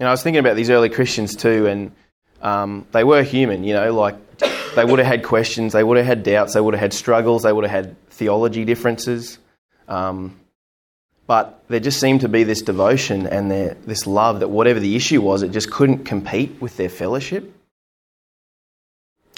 and 0.00 0.08
I 0.08 0.10
was 0.10 0.24
thinking 0.24 0.40
about 0.40 0.56
these 0.56 0.68
early 0.68 0.88
Christians 0.88 1.36
too, 1.36 1.68
and 1.68 1.92
um, 2.42 2.88
they 2.90 3.04
were 3.04 3.22
human, 3.22 3.62
you 3.62 3.74
know, 3.74 3.94
like 3.94 4.16
they 4.74 4.84
would 4.84 4.98
have 4.98 5.06
had 5.06 5.22
questions, 5.22 5.74
they 5.74 5.84
would 5.84 5.96
have 5.96 6.06
had 6.06 6.24
doubts, 6.24 6.54
they 6.54 6.60
would 6.60 6.74
have 6.74 6.80
had 6.80 6.92
struggles, 6.92 7.44
they 7.44 7.52
would 7.52 7.62
have 7.62 7.84
had 7.84 8.08
theology 8.10 8.64
differences. 8.64 9.38
Um, 9.86 10.40
but 11.26 11.64
there 11.68 11.80
just 11.80 12.00
seemed 12.00 12.20
to 12.20 12.28
be 12.28 12.44
this 12.44 12.62
devotion 12.62 13.26
and 13.26 13.50
their, 13.50 13.74
this 13.86 14.06
love 14.06 14.40
that 14.40 14.48
whatever 14.48 14.78
the 14.78 14.94
issue 14.94 15.22
was, 15.22 15.42
it 15.42 15.52
just 15.52 15.70
couldn't 15.70 16.04
compete 16.04 16.60
with 16.60 16.76
their 16.76 16.90
fellowship. 16.90 17.50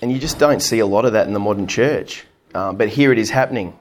And 0.02 0.12
you 0.12 0.18
just 0.18 0.38
don't 0.38 0.60
see 0.60 0.80
a 0.80 0.86
lot 0.86 1.04
of 1.04 1.12
that 1.12 1.26
in 1.26 1.32
the 1.32 1.40
modern 1.40 1.66
church. 1.66 2.24
Uh, 2.54 2.72
but 2.72 2.88
here 2.88 3.12
it 3.12 3.18
is 3.18 3.30
happening 3.30 3.78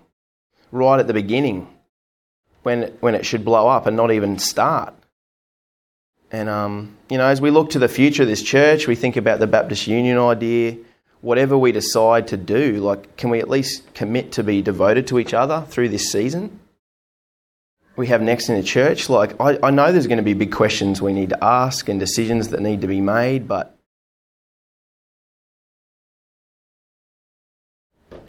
right 0.72 1.00
at 1.00 1.08
the 1.08 1.14
beginning 1.14 1.68
when, 2.64 2.84
when 3.00 3.16
it 3.16 3.26
should 3.26 3.44
blow 3.44 3.68
up 3.68 3.86
and 3.86 3.98
not 3.98 4.12
even 4.12 4.38
start. 4.38 4.94
And, 6.32 6.50
um, 6.50 6.98
you 7.10 7.18
know, 7.18 7.26
as 7.26 7.42
we 7.42 7.50
look 7.50 7.72
to 7.72 7.80
the 7.80 7.88
future 7.88 8.24
of 8.24 8.30
this 8.30 8.42
church, 8.44 8.88
we 8.88 8.96
think 8.96 9.18
about 9.18 9.40
the 9.40 9.48
Baptist 9.48 9.88
Union 9.88 10.18
idea. 10.18 10.78
Whatever 11.22 11.58
we 11.58 11.72
decide 11.72 12.28
to 12.28 12.38
do, 12.38 12.78
like, 12.78 13.18
can 13.18 13.30
we 13.30 13.40
at 13.40 13.50
least 13.50 13.94
commit 13.94 14.34
to 14.34 14.44
be 14.44 14.62
devoted 14.62 15.08
to 15.08 15.20
each 15.20 15.34
other 15.34 15.66
through 15.70 15.90
this 15.90 16.12
season? 16.12 16.60
We 17.96 18.08
have 18.08 18.22
next 18.22 18.50
in 18.50 18.56
the 18.56 18.64
church. 18.64 19.10
Like, 19.10 19.40
I, 19.40 19.58
I 19.64 19.72
know 19.72 19.92
there's 19.92 20.08
going 20.08 20.18
to 20.18 20.24
be 20.24 20.34
big 20.34 20.52
questions 20.52 21.02
we 21.02 21.14
need 21.14 21.30
to 21.30 21.44
ask 21.44 21.88
and 21.88 22.00
decisions 22.00 22.50
that 22.50 22.62
need 22.62 22.82
to 22.82 22.88
be 22.88 23.00
made, 23.00 23.48
but 23.48 23.78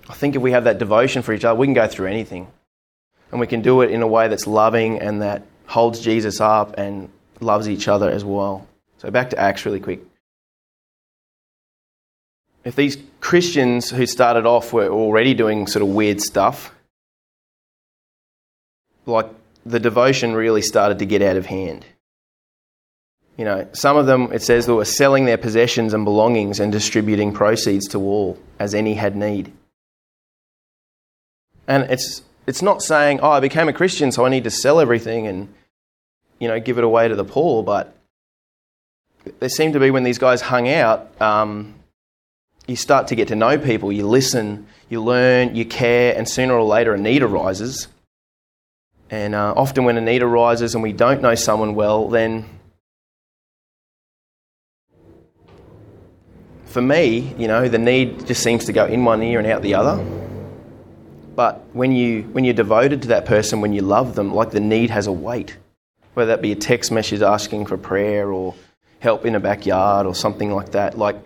I 0.09 0.15
think 0.15 0.37
if 0.37 0.43
we 0.43 0.53
have 0.53 0.65
that 0.65 0.79
devotion 0.79 1.23
for 1.23 1.33
each 1.33 1.45
other, 1.45 1.59
we 1.59 1.67
can 1.67 1.75
go 1.75 1.89
through 1.89 2.07
anything. 2.07 2.47
And 3.33 3.41
we 3.41 3.49
can 3.49 3.61
do 3.61 3.83
it 3.83 3.91
in 3.91 4.03
a 4.03 4.07
way 4.07 4.29
that's 4.29 4.47
loving 4.47 5.01
and 5.01 5.21
that 5.21 5.43
holds 5.67 6.01
Jesus 6.01 6.41
up 6.41 6.79
and 6.79 7.11
loves 7.41 7.69
each 7.69 7.89
other 7.89 8.09
as 8.09 8.25
well. 8.25 8.67
So 8.99 9.11
back 9.11 9.31
to 9.31 9.39
Acts 9.39 9.67
really 9.67 9.81
quick. 9.81 10.01
If 12.65 12.77
these 12.77 12.97
Christians 13.21 13.91
who 13.91 14.07
started 14.07 14.47
off 14.47 14.73
were 14.73 14.89
already 14.89 15.35
doing 15.35 15.67
sort 15.67 15.83
of 15.83 15.89
weird 15.89 16.21
stuff, 16.21 16.73
like 19.07 19.27
the 19.67 19.81
devotion 19.81 20.35
really 20.35 20.63
started 20.63 20.99
to 21.01 21.07
get 21.07 21.23
out 21.23 21.37
of 21.37 21.47
hand. 21.47 21.85
You 23.37 23.45
know, 23.45 23.69
some 23.73 23.97
of 23.97 24.07
them, 24.07 24.33
it 24.33 24.43
says, 24.43 24.65
they 24.65 24.73
were 24.73 24.85
selling 24.85 25.27
their 25.27 25.37
possessions 25.37 25.93
and 25.93 26.05
belongings 26.05 26.59
and 26.59 26.73
distributing 26.73 27.33
proceeds 27.33 27.87
to 27.89 27.99
all 27.99 28.39
as 28.59 28.75
any 28.75 28.95
had 28.95 29.15
need. 29.15 29.53
And 31.69 31.91
it's, 31.91 32.23
it's 32.47 32.63
not 32.63 32.81
saying, 32.81 33.21
oh, 33.21 33.31
I 33.31 33.41
became 33.41 33.69
a 33.69 33.73
Christian, 33.73 34.13
so 34.13 34.25
I 34.25 34.31
need 34.31 34.45
to 34.45 34.51
sell 34.51 34.81
everything 34.81 35.27
and 35.27 35.53
you 36.39 36.49
know, 36.49 36.61
give 36.61 36.79
it 36.79 36.85
away 36.85 37.09
to 37.09 37.17
the 37.17 37.25
poor. 37.25 37.63
But 37.63 37.95
there 39.39 39.49
seemed 39.49 39.75
to 39.75 39.81
be 39.81 39.91
when 39.91 40.05
these 40.05 40.19
guys 40.19 40.41
hung 40.41 40.69
out, 40.69 41.11
um, 41.21 41.75
you 42.67 42.77
start 42.77 43.09
to 43.09 43.15
get 43.15 43.29
to 43.29 43.37
know 43.37 43.59
people, 43.59 43.93
you 43.93 44.07
listen, 44.07 44.67
you 44.89 45.03
learn, 45.03 45.55
you 45.55 45.65
care, 45.65 46.17
and 46.17 46.29
sooner 46.29 46.55
or 46.55 46.65
later 46.65 46.95
a 46.95 46.99
need 46.99 47.23
arises. 47.23 47.89
And 49.11 49.35
uh, 49.35 49.55
often 49.57 49.85
when 49.85 49.97
a 49.97 50.01
need 50.01 50.23
arises 50.23 50.75
and 50.75 50.83
we 50.83 50.93
don't 50.93 51.23
know 51.23 51.35
someone 51.35 51.75
well, 51.75 52.09
then 52.09 52.45
for 56.65 56.83
me, 56.83 57.35
you 57.39 57.47
know, 57.47 57.69
the 57.69 57.79
need 57.79 58.27
just 58.27 58.43
seems 58.43 58.65
to 58.65 58.73
go 58.73 58.87
in 58.87 59.05
one 59.05 59.23
ear 59.23 59.39
and 59.39 59.47
out 59.47 59.63
the 59.63 59.75
other. 59.75 60.05
But 61.35 61.65
when 61.73 61.93
you 61.93 62.23
when 62.23 62.45
you're 62.45 62.55
devoted 62.55 63.03
to 63.03 63.09
that 63.09 63.27
person, 63.27 63.61
when 63.61 63.73
you 63.73 63.83
love 63.83 64.15
them, 64.15 64.35
like 64.35 64.51
the 64.51 64.61
need 64.61 64.91
has 64.91 65.07
a 65.07 65.13
weight 65.13 65.57
whether 66.17 66.31
that 66.31 66.41
be 66.41 66.51
a 66.51 66.57
text 66.57 66.91
message 66.91 67.21
asking 67.21 67.67
for 67.67 67.77
prayer 67.77 68.33
or 68.33 68.55
help 69.01 69.27
in 69.27 69.35
a 69.35 69.41
backyard 69.41 70.07
or 70.07 70.15
something 70.15 70.51
like 70.51 70.73
that. 70.73 70.97
Like, 70.97 71.17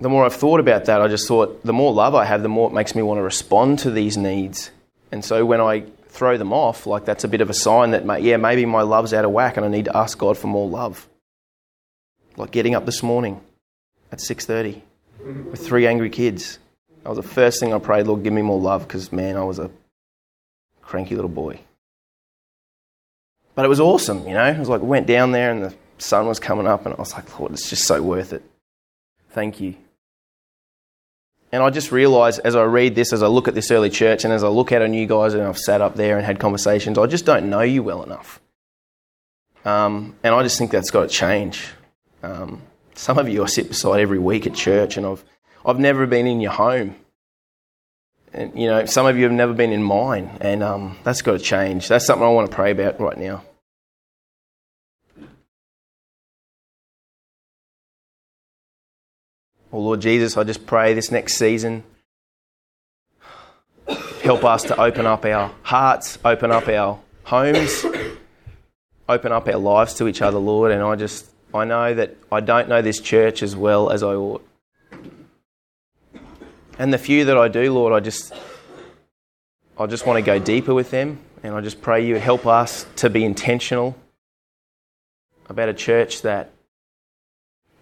the 0.00 0.08
more 0.08 0.24
I've 0.24 0.34
thought 0.34 0.60
about 0.60 0.84
that, 0.84 1.02
I 1.02 1.08
just 1.08 1.26
thought 1.26 1.64
the 1.64 1.72
more 1.72 1.92
love 1.92 2.14
I 2.14 2.24
have, 2.24 2.44
the 2.44 2.48
more 2.48 2.70
it 2.70 2.72
makes 2.72 2.94
me 2.94 3.02
want 3.02 3.18
to 3.18 3.22
respond 3.22 3.80
to 3.80 3.90
these 3.90 4.16
needs. 4.16 4.70
And 5.10 5.24
so 5.24 5.44
when 5.44 5.60
I 5.60 5.86
throw 6.14 6.38
them 6.38 6.52
off, 6.52 6.86
like 6.86 7.04
that's 7.04 7.24
a 7.24 7.28
bit 7.28 7.40
of 7.40 7.50
a 7.50 7.54
sign 7.54 7.90
that, 7.90 8.22
yeah, 8.22 8.36
maybe 8.36 8.64
my 8.64 8.82
love's 8.82 9.12
out 9.12 9.24
of 9.24 9.32
whack 9.32 9.56
and 9.56 9.66
I 9.66 9.68
need 9.68 9.86
to 9.86 9.96
ask 9.96 10.16
God 10.16 10.38
for 10.38 10.46
more 10.46 10.68
love. 10.68 11.08
Like 12.36 12.52
getting 12.52 12.76
up 12.76 12.86
this 12.86 13.02
morning 13.02 13.40
at 14.12 14.20
6.30 14.20 14.80
with 15.50 15.66
three 15.66 15.88
angry 15.88 16.10
kids. 16.10 16.60
That 17.02 17.08
was 17.08 17.16
the 17.16 17.22
first 17.22 17.58
thing 17.58 17.74
I 17.74 17.80
prayed, 17.80 18.06
Lord, 18.06 18.22
give 18.22 18.32
me 18.32 18.42
more 18.42 18.60
love 18.60 18.86
because, 18.86 19.12
man, 19.12 19.36
I 19.36 19.42
was 19.42 19.58
a 19.58 19.70
cranky 20.82 21.16
little 21.16 21.28
boy. 21.28 21.58
But 23.56 23.64
it 23.64 23.68
was 23.68 23.80
awesome, 23.80 24.26
you 24.26 24.34
know. 24.34 24.46
It 24.46 24.58
was 24.58 24.68
like, 24.68 24.82
went 24.82 25.06
down 25.06 25.32
there 25.32 25.50
and 25.50 25.64
the 25.64 25.74
sun 25.98 26.26
was 26.26 26.40
coming 26.40 26.66
up, 26.66 26.86
and 26.86 26.94
I 26.94 26.98
was 26.98 27.12
like, 27.12 27.38
Lord, 27.38 27.52
it's 27.52 27.68
just 27.68 27.86
so 27.86 28.02
worth 28.02 28.32
it. 28.32 28.42
Thank 29.30 29.60
you. 29.60 29.74
And 31.54 31.62
I 31.62 31.70
just 31.70 31.92
realised 31.92 32.40
as 32.42 32.56
I 32.56 32.64
read 32.64 32.96
this, 32.96 33.12
as 33.12 33.22
I 33.22 33.28
look 33.28 33.46
at 33.46 33.54
this 33.54 33.70
early 33.70 33.88
church, 33.88 34.24
and 34.24 34.34
as 34.34 34.42
I 34.42 34.48
look 34.48 34.72
at 34.72 34.82
on 34.82 34.92
you 34.92 35.06
guys, 35.06 35.34
and 35.34 35.44
I've 35.44 35.56
sat 35.56 35.80
up 35.80 35.94
there 35.94 36.16
and 36.16 36.26
had 36.26 36.40
conversations, 36.40 36.98
I 36.98 37.06
just 37.06 37.24
don't 37.24 37.48
know 37.48 37.60
you 37.60 37.84
well 37.84 38.02
enough. 38.02 38.40
Um, 39.64 40.16
and 40.24 40.34
I 40.34 40.42
just 40.42 40.58
think 40.58 40.72
that's 40.72 40.90
got 40.90 41.02
to 41.02 41.08
change. 41.08 41.68
Um, 42.24 42.60
some 42.96 43.18
of 43.18 43.28
you 43.28 43.44
I 43.44 43.46
sit 43.46 43.68
beside 43.68 44.00
every 44.00 44.18
week 44.18 44.48
at 44.48 44.54
church, 44.54 44.96
and 44.96 45.06
I've, 45.06 45.22
I've 45.64 45.78
never 45.78 46.08
been 46.08 46.26
in 46.26 46.40
your 46.40 46.50
home. 46.50 46.96
And, 48.32 48.58
you 48.58 48.66
know, 48.66 48.84
some 48.86 49.06
of 49.06 49.16
you 49.16 49.22
have 49.22 49.32
never 49.32 49.52
been 49.52 49.70
in 49.70 49.84
mine, 49.84 50.38
and 50.40 50.60
um, 50.60 50.98
that's 51.04 51.22
got 51.22 51.34
to 51.34 51.38
change. 51.38 51.86
That's 51.86 52.04
something 52.04 52.26
I 52.26 52.30
want 52.30 52.50
to 52.50 52.56
pray 52.56 52.72
about 52.72 52.98
right 52.98 53.16
now. 53.16 53.44
Oh, 59.74 59.80
Lord 59.80 60.00
Jesus, 60.00 60.36
I 60.36 60.44
just 60.44 60.66
pray 60.66 60.94
this 60.94 61.10
next 61.10 61.34
season, 61.34 61.82
help 64.22 64.44
us 64.44 64.62
to 64.62 64.80
open 64.80 65.04
up 65.04 65.24
our 65.24 65.50
hearts, 65.64 66.16
open 66.24 66.52
up 66.52 66.68
our 66.68 67.00
homes, 67.24 67.84
open 69.08 69.32
up 69.32 69.48
our 69.48 69.56
lives 69.56 69.94
to 69.94 70.06
each 70.06 70.22
other, 70.22 70.38
Lord. 70.38 70.70
And 70.70 70.80
I 70.80 70.94
just, 70.94 71.28
I 71.52 71.64
know 71.64 71.92
that 71.92 72.16
I 72.30 72.38
don't 72.38 72.68
know 72.68 72.82
this 72.82 73.00
church 73.00 73.42
as 73.42 73.56
well 73.56 73.90
as 73.90 74.04
I 74.04 74.14
ought. 74.14 74.46
And 76.78 76.92
the 76.92 76.98
few 76.98 77.24
that 77.24 77.36
I 77.36 77.48
do, 77.48 77.72
Lord, 77.72 77.92
I 77.92 77.98
just 77.98 78.32
I 79.76 79.86
just 79.86 80.06
want 80.06 80.18
to 80.18 80.22
go 80.22 80.38
deeper 80.38 80.72
with 80.72 80.92
them 80.92 81.18
and 81.42 81.52
I 81.52 81.60
just 81.60 81.82
pray 81.82 82.06
you 82.06 82.14
help 82.14 82.46
us 82.46 82.86
to 82.98 83.10
be 83.10 83.24
intentional 83.24 83.96
about 85.48 85.68
a 85.68 85.74
church 85.74 86.22
that 86.22 86.52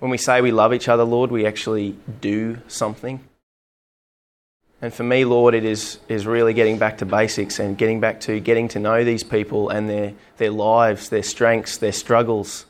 when 0.03 0.11
we 0.11 0.19
say 0.19 0.41
we 0.41 0.51
love 0.51 0.75
each 0.75 0.89
other, 0.89 1.05
Lord, 1.05 1.31
we 1.31 1.47
actually 1.47 1.97
do 2.21 2.59
something. 2.67 3.21
And 4.81 4.93
for 4.93 5.05
me, 5.05 5.25
Lord, 5.25 5.55
it 5.55 5.65
is, 5.65 6.01
is 6.09 6.27
really 6.27 6.55
getting 6.55 6.77
back 6.77 6.99
to 6.99 7.07
basics 7.07 7.61
and 7.61 7.79
getting 7.79 8.01
back 8.01 8.19
to 8.23 8.41
getting 8.41 8.67
to 8.71 8.81
know 8.81 9.05
these 9.05 9.23
people 9.23 9.69
and 9.69 9.89
their, 9.89 10.15
their 10.39 10.51
lives, 10.51 11.09
their 11.09 11.23
strengths, 11.23 11.77
their 11.77 11.93
struggles. 11.93 12.67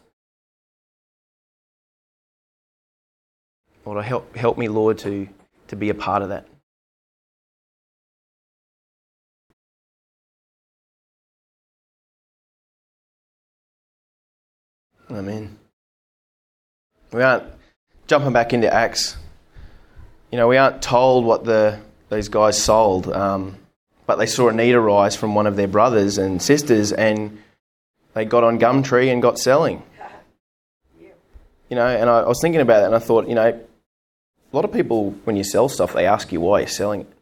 Lord, 3.87 4.05
help, 4.05 4.37
help 4.37 4.59
me, 4.59 4.69
Lord, 4.69 4.99
to 4.99 5.27
to 5.69 5.77
be 5.77 5.89
a 5.89 5.95
part 5.95 6.21
of 6.21 6.29
that. 6.29 6.47
Amen. 15.11 15.62
We 17.13 17.23
aren't 17.23 17.45
jumping 18.07 18.33
back 18.33 18.53
into 18.53 18.73
Acts. 18.73 19.17
You 20.31 20.39
know, 20.39 20.49
we 20.49 20.57
aren't 20.57 20.83
told 20.83 21.25
what 21.25 21.45
the 21.45 21.79
these 22.11 22.29
guys 22.29 22.63
sold. 22.63 23.09
Um, 23.13 23.57
but 24.07 24.17
they 24.17 24.27
saw 24.27 24.49
a 24.49 24.53
need 24.53 24.75
arise 24.75 25.17
from 25.17 25.35
one 25.35 25.47
of 25.47 25.57
their 25.57 25.69
brothers 25.69 26.19
and 26.19 26.43
sisters, 26.43 26.93
and 26.93 27.39
they 28.15 28.25
got 28.25 28.45
on 28.45 28.59
Gumtree 28.59 29.13
and 29.13 29.23
got 29.23 29.39
selling. 29.39 29.83
You 31.69 31.77
know, 31.77 31.87
and 31.87 32.11
I, 32.11 32.21
I 32.21 32.29
was 32.29 32.41
thinking 32.43 32.61
about 32.61 32.81
that, 32.81 32.87
and 32.87 32.95
I 32.95 32.99
thought, 32.99 33.29
you 33.29 33.35
know, 33.35 33.49
a 33.49 34.57
lot 34.57 34.65
of 34.67 34.73
people 34.73 35.13
when 35.25 35.37
you 35.37 35.45
sell 35.45 35.69
stuff, 35.69 35.95
they 35.95 36.07
ask 36.07 36.31
you 36.31 36.41
why 36.41 36.59
you're 36.59 36.69
selling 36.69 37.03
it, 37.03 37.13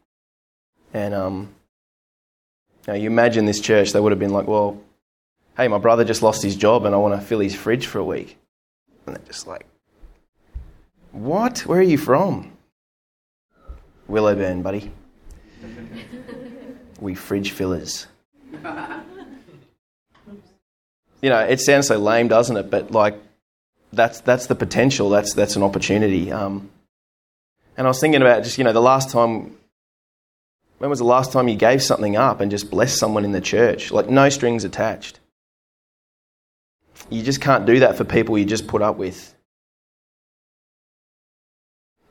and 0.93 1.13
um, 1.13 1.49
you, 2.85 2.93
know, 2.93 2.99
you 2.99 3.07
imagine 3.07 3.45
this 3.45 3.61
church, 3.61 3.93
they 3.93 4.01
would 4.01 4.11
have 4.11 4.19
been 4.19 4.33
like, 4.33 4.47
well, 4.47 4.81
hey, 5.55 5.69
my 5.69 5.77
brother 5.77 6.03
just 6.03 6.21
lost 6.21 6.43
his 6.43 6.57
job, 6.57 6.83
and 6.83 6.93
I 6.93 6.97
want 6.97 7.17
to 7.17 7.25
fill 7.25 7.39
his 7.39 7.55
fridge 7.55 7.85
for 7.87 7.99
a 7.99 8.03
week, 8.03 8.37
and 9.05 9.15
they're 9.15 9.25
just 9.25 9.47
like, 9.47 9.65
what? 11.11 11.59
Where 11.59 11.79
are 11.79 11.83
you 11.83 11.97
from? 11.97 12.51
Willowburn, 14.09 14.63
buddy. 14.63 14.91
we 16.99 17.15
fridge 17.15 17.51
fillers. 17.51 18.07
you 21.21 21.29
know, 21.29 21.39
it 21.39 21.59
sounds 21.59 21.87
so 21.87 21.97
lame, 21.97 22.27
doesn't 22.27 22.57
it? 22.57 22.69
But 22.69 22.91
like, 22.91 23.15
that's 23.93 24.21
that's 24.21 24.47
the 24.47 24.55
potential. 24.55 25.09
That's 25.09 25.33
that's 25.33 25.55
an 25.55 25.63
opportunity. 25.63 26.31
Um, 26.31 26.69
and 27.77 27.87
I 27.87 27.89
was 27.89 27.99
thinking 27.99 28.21
about 28.21 28.43
just 28.43 28.57
you 28.57 28.63
know 28.63 28.73
the 28.73 28.81
last 28.81 29.09
time. 29.09 29.57
When 30.77 30.89
was 30.89 30.99
the 30.99 31.05
last 31.05 31.31
time 31.31 31.47
you 31.47 31.55
gave 31.55 31.83
something 31.83 32.15
up 32.15 32.41
and 32.41 32.49
just 32.49 32.71
blessed 32.71 32.97
someone 32.97 33.23
in 33.23 33.33
the 33.33 33.41
church? 33.41 33.91
Like 33.91 34.09
no 34.09 34.29
strings 34.29 34.63
attached. 34.63 35.19
You 37.09 37.21
just 37.21 37.39
can't 37.39 37.67
do 37.67 37.79
that 37.79 37.97
for 37.97 38.03
people 38.03 38.37
you 38.37 38.45
just 38.45 38.67
put 38.67 38.81
up 38.81 38.97
with. 38.97 39.35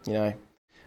You 0.06 0.12
know, 0.12 0.34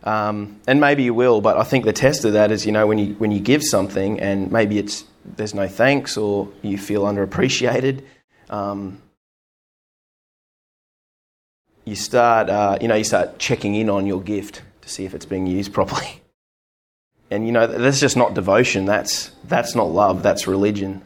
um, 0.04 0.60
and 0.68 0.82
maybe 0.82 1.04
you 1.04 1.14
will, 1.14 1.40
but 1.40 1.58
I 1.58 1.64
think 1.64 1.86
the 1.86 1.94
test 1.94 2.26
of 2.26 2.34
that 2.34 2.52
is, 2.52 2.66
you 2.66 2.72
know, 2.72 2.86
when 2.88 2.98
you 2.98 3.14
when 3.16 3.32
you 3.32 3.40
give 3.40 3.64
something 3.64 4.20
and 4.20 4.52
maybe 4.52 4.78
it's 4.78 5.06
there's 5.24 5.54
no 5.54 5.68
thanks 5.68 6.18
or 6.18 6.50
you 6.62 6.78
feel 6.78 7.04
underappreciated, 7.04 8.04
um, 8.50 9.02
you 11.86 11.96
start, 11.96 12.50
uh, 12.50 12.78
you 12.82 12.90
know, 12.90 12.96
you 12.96 13.06
start 13.06 13.40
checking 13.40 13.76
in 13.76 13.90
on 13.90 14.06
your 14.06 14.22
gift 14.22 14.62
to 14.82 14.90
see 14.90 15.06
if 15.06 15.14
it's 15.14 15.26
being 15.26 15.48
used 15.48 15.74
properly. 15.74 16.20
And 17.32 17.48
you 17.48 17.52
know, 17.52 17.66
that's 17.66 18.00
just 18.00 18.16
not 18.16 18.36
devotion. 18.36 18.86
That's 18.86 19.32
that's 19.46 19.74
not 19.74 19.90
love. 19.90 20.22
That's 20.22 20.46
religion. 20.46 21.02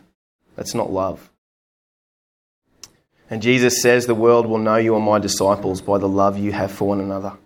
That's 0.58 0.74
not 0.74 0.91
love. 0.91 1.30
And 3.30 3.41
Jesus 3.41 3.82
says, 3.82 4.08
"The 4.08 4.15
world 4.15 4.46
will 4.46 4.58
know 4.58 4.76
you 4.76 4.93
are 4.96 5.00
my 5.00 5.20
disciples 5.20 5.80
by 5.80 6.00
the 6.00 6.10
love 6.10 6.38
you 6.38 6.52
have 6.52 6.72
for 6.72 6.89
one 6.89 7.00
another." 7.00 7.38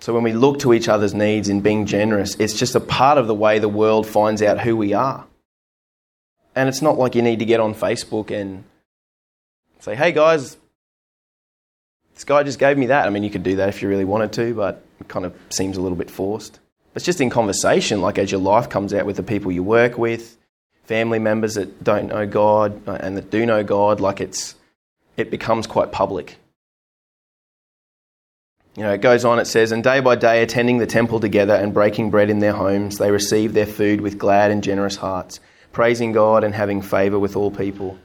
So 0.00 0.14
when 0.14 0.22
we 0.22 0.32
look 0.32 0.60
to 0.60 0.72
each 0.72 0.88
other's 0.88 1.14
needs 1.14 1.48
in 1.48 1.60
being 1.60 1.86
generous, 1.86 2.34
it's 2.36 2.54
just 2.54 2.74
a 2.74 2.80
part 2.80 3.18
of 3.18 3.26
the 3.26 3.34
way 3.34 3.58
the 3.58 3.68
world 3.68 4.06
finds 4.06 4.42
out 4.42 4.60
who 4.60 4.76
we 4.76 4.92
are. 4.92 5.26
And 6.54 6.68
it's 6.68 6.82
not 6.82 6.98
like 6.98 7.14
you 7.14 7.22
need 7.22 7.40
to 7.40 7.44
get 7.44 7.60
on 7.60 7.74
Facebook 7.74 8.30
and 8.30 8.64
say, 9.80 9.94
hey 9.94 10.12
guys, 10.12 10.56
this 12.14 12.24
guy 12.24 12.42
just 12.42 12.58
gave 12.58 12.76
me 12.76 12.86
that. 12.86 13.06
I 13.06 13.10
mean, 13.10 13.22
you 13.22 13.30
could 13.30 13.44
do 13.44 13.56
that 13.56 13.68
if 13.68 13.82
you 13.82 13.88
really 13.88 14.04
wanted 14.04 14.32
to, 14.34 14.54
but 14.54 14.84
it 15.00 15.08
kind 15.08 15.24
of 15.24 15.34
seems 15.50 15.76
a 15.76 15.80
little 15.80 15.96
bit 15.96 16.10
forced. 16.10 16.58
It's 16.94 17.04
just 17.04 17.20
in 17.20 17.30
conversation, 17.30 18.00
like 18.00 18.18
as 18.18 18.32
your 18.32 18.40
life 18.40 18.68
comes 18.68 18.92
out 18.92 19.06
with 19.06 19.16
the 19.16 19.22
people 19.22 19.52
you 19.52 19.62
work 19.62 19.98
with, 19.98 20.36
family 20.84 21.20
members 21.20 21.54
that 21.54 21.84
don't 21.84 22.08
know 22.08 22.26
God 22.26 22.80
uh, 22.88 22.98
and 23.00 23.16
that 23.16 23.30
do 23.30 23.46
know 23.46 23.62
God, 23.62 24.00
like 24.00 24.20
it's, 24.20 24.56
it 25.16 25.30
becomes 25.30 25.66
quite 25.66 25.92
public. 25.92 26.38
You 28.76 28.84
know, 28.84 28.92
it 28.92 29.00
goes 29.00 29.24
on, 29.24 29.38
it 29.38 29.46
says, 29.46 29.72
And 29.72 29.82
day 29.82 30.00
by 30.00 30.14
day, 30.14 30.42
attending 30.42 30.78
the 30.78 30.86
temple 30.86 31.20
together 31.20 31.54
and 31.54 31.74
breaking 31.74 32.10
bread 32.10 32.30
in 32.30 32.38
their 32.38 32.52
homes, 32.52 32.98
they 32.98 33.10
received 33.10 33.54
their 33.54 33.66
food 33.66 34.00
with 34.00 34.18
glad 34.18 34.50
and 34.50 34.62
generous 34.62 34.96
hearts, 34.96 35.40
praising 35.72 36.12
God 36.12 36.44
and 36.44 36.54
having 36.54 36.80
favour 36.82 37.18
with 37.18 37.36
all 37.36 37.50
people. 37.50 37.98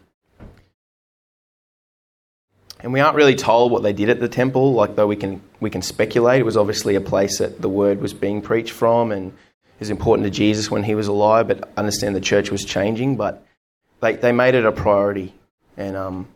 And 2.80 2.92
we 2.92 3.00
aren't 3.00 3.16
really 3.16 3.36
told 3.36 3.72
what 3.72 3.82
they 3.82 3.94
did 3.94 4.10
at 4.10 4.20
the 4.20 4.28
temple, 4.28 4.74
like 4.74 4.96
though 4.96 5.08
we 5.08 5.16
can, 5.16 5.42
we 5.62 5.70
can 5.70 5.82
speculate. 5.82 6.42
It 6.42 6.46
was 6.46 6.58
obviously 6.58 6.96
a 6.96 7.02
place 7.02 7.38
that 7.38 7.62
the 7.62 7.70
word 7.70 8.02
was 8.02 8.14
being 8.14 8.42
preached 8.42 8.74
from 8.74 9.12
and 9.12 9.32
is 9.80 9.90
important 9.90 10.26
to 10.26 10.32
Jesus 10.32 10.70
when 10.70 10.84
he 10.84 10.94
was 10.94 11.08
alive, 11.08 11.48
but 11.48 11.72
understand 11.78 12.14
the 12.14 12.22
church 12.22 12.52
was 12.52 12.66
changing. 12.66 13.16
But 13.16 13.46
they, 14.02 14.18
they 14.18 14.34
made 14.34 14.56
it 14.56 14.66
a 14.66 14.72
priority. 14.72 15.34
And 15.78 15.96
um, 15.96 16.28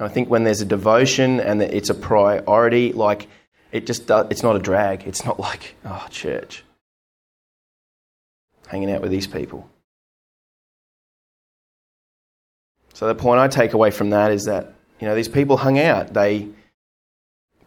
I 0.00 0.08
think 0.08 0.30
when 0.30 0.44
there's 0.44 0.62
a 0.62 0.66
devotion 0.66 1.40
and 1.40 1.60
it's 1.60 1.90
a 1.90 1.94
priority, 1.94 2.92
like 2.92 3.28
it 3.70 3.86
just 3.86 4.06
does, 4.06 4.26
it's 4.30 4.42
not 4.42 4.56
a 4.56 4.58
drag. 4.58 5.06
It's 5.06 5.24
not 5.24 5.38
like, 5.38 5.74
oh, 5.84 6.06
church, 6.10 6.64
hanging 8.66 8.90
out 8.90 9.02
with 9.02 9.10
these 9.10 9.26
people. 9.26 9.68
So 12.94 13.06
the 13.06 13.14
point 13.14 13.40
I 13.40 13.48
take 13.48 13.72
away 13.72 13.90
from 13.90 14.10
that 14.10 14.30
is 14.30 14.44
that, 14.44 14.72
you 15.00 15.06
know, 15.06 15.14
these 15.14 15.28
people 15.28 15.56
hung 15.56 15.78
out. 15.78 16.12
They 16.12 16.48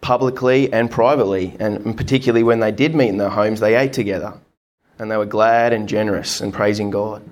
publicly 0.02 0.72
and 0.72 0.92
privately, 0.92 1.56
and 1.60 1.96
particularly 1.96 2.44
when 2.44 2.60
they 2.60 2.72
did 2.72 2.94
meet 2.94 3.10
in 3.10 3.18
their 3.18 3.30
homes, 3.30 3.60
they 3.60 3.76
ate 3.76 3.94
together. 3.94 4.34
And 5.00 5.10
they 5.10 5.18
were 5.18 5.26
glad 5.26 5.74
and 5.74 5.90
generous 5.90 6.40
and 6.42 6.54
praising 6.54 6.92
God. 6.92 7.24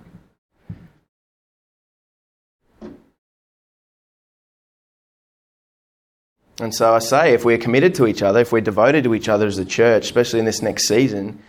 And 6.62 6.76
so 6.76 6.94
I 6.94 7.00
say, 7.00 7.34
if 7.34 7.44
we're 7.44 7.58
committed 7.58 7.96
to 7.96 8.06
each 8.06 8.22
other, 8.22 8.40
if 8.40 8.52
we're 8.52 8.62
devoted 8.62 9.04
to 9.06 9.16
each 9.16 9.28
other 9.28 9.48
as 9.48 9.58
a 9.58 9.66
church, 9.66 10.04
especially 10.06 10.40
in 10.40 10.46
this 10.46 10.62
next 10.62 10.88
season, 10.88 11.42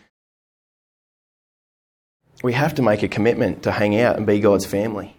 we 2.42 2.55
have 2.55 2.75
to 2.77 2.83
make 2.83 3.03
a 3.03 3.09
commitment 3.09 3.62
to 3.64 3.72
hang 3.72 3.98
out 4.01 4.16
and 4.16 4.27
be 4.27 4.40
God's 4.40 4.64
family. 4.64 5.14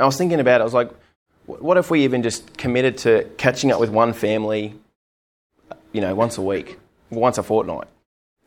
I 0.00 0.06
was 0.06 0.16
thinking 0.16 0.40
about 0.40 0.60
it, 0.60 0.62
I 0.62 0.64
was 0.64 0.74
like, 0.74 0.90
what 1.46 1.76
if 1.76 1.90
we 1.90 2.04
even 2.04 2.22
just 2.22 2.56
committed 2.56 2.98
to 2.98 3.24
catching 3.36 3.72
up 3.72 3.80
with 3.80 3.90
one 3.90 4.12
family, 4.12 4.74
you 5.92 6.00
know, 6.00 6.14
once 6.14 6.38
a 6.38 6.42
week, 6.42 6.78
once 7.10 7.38
a 7.38 7.42
fortnight? 7.42 7.88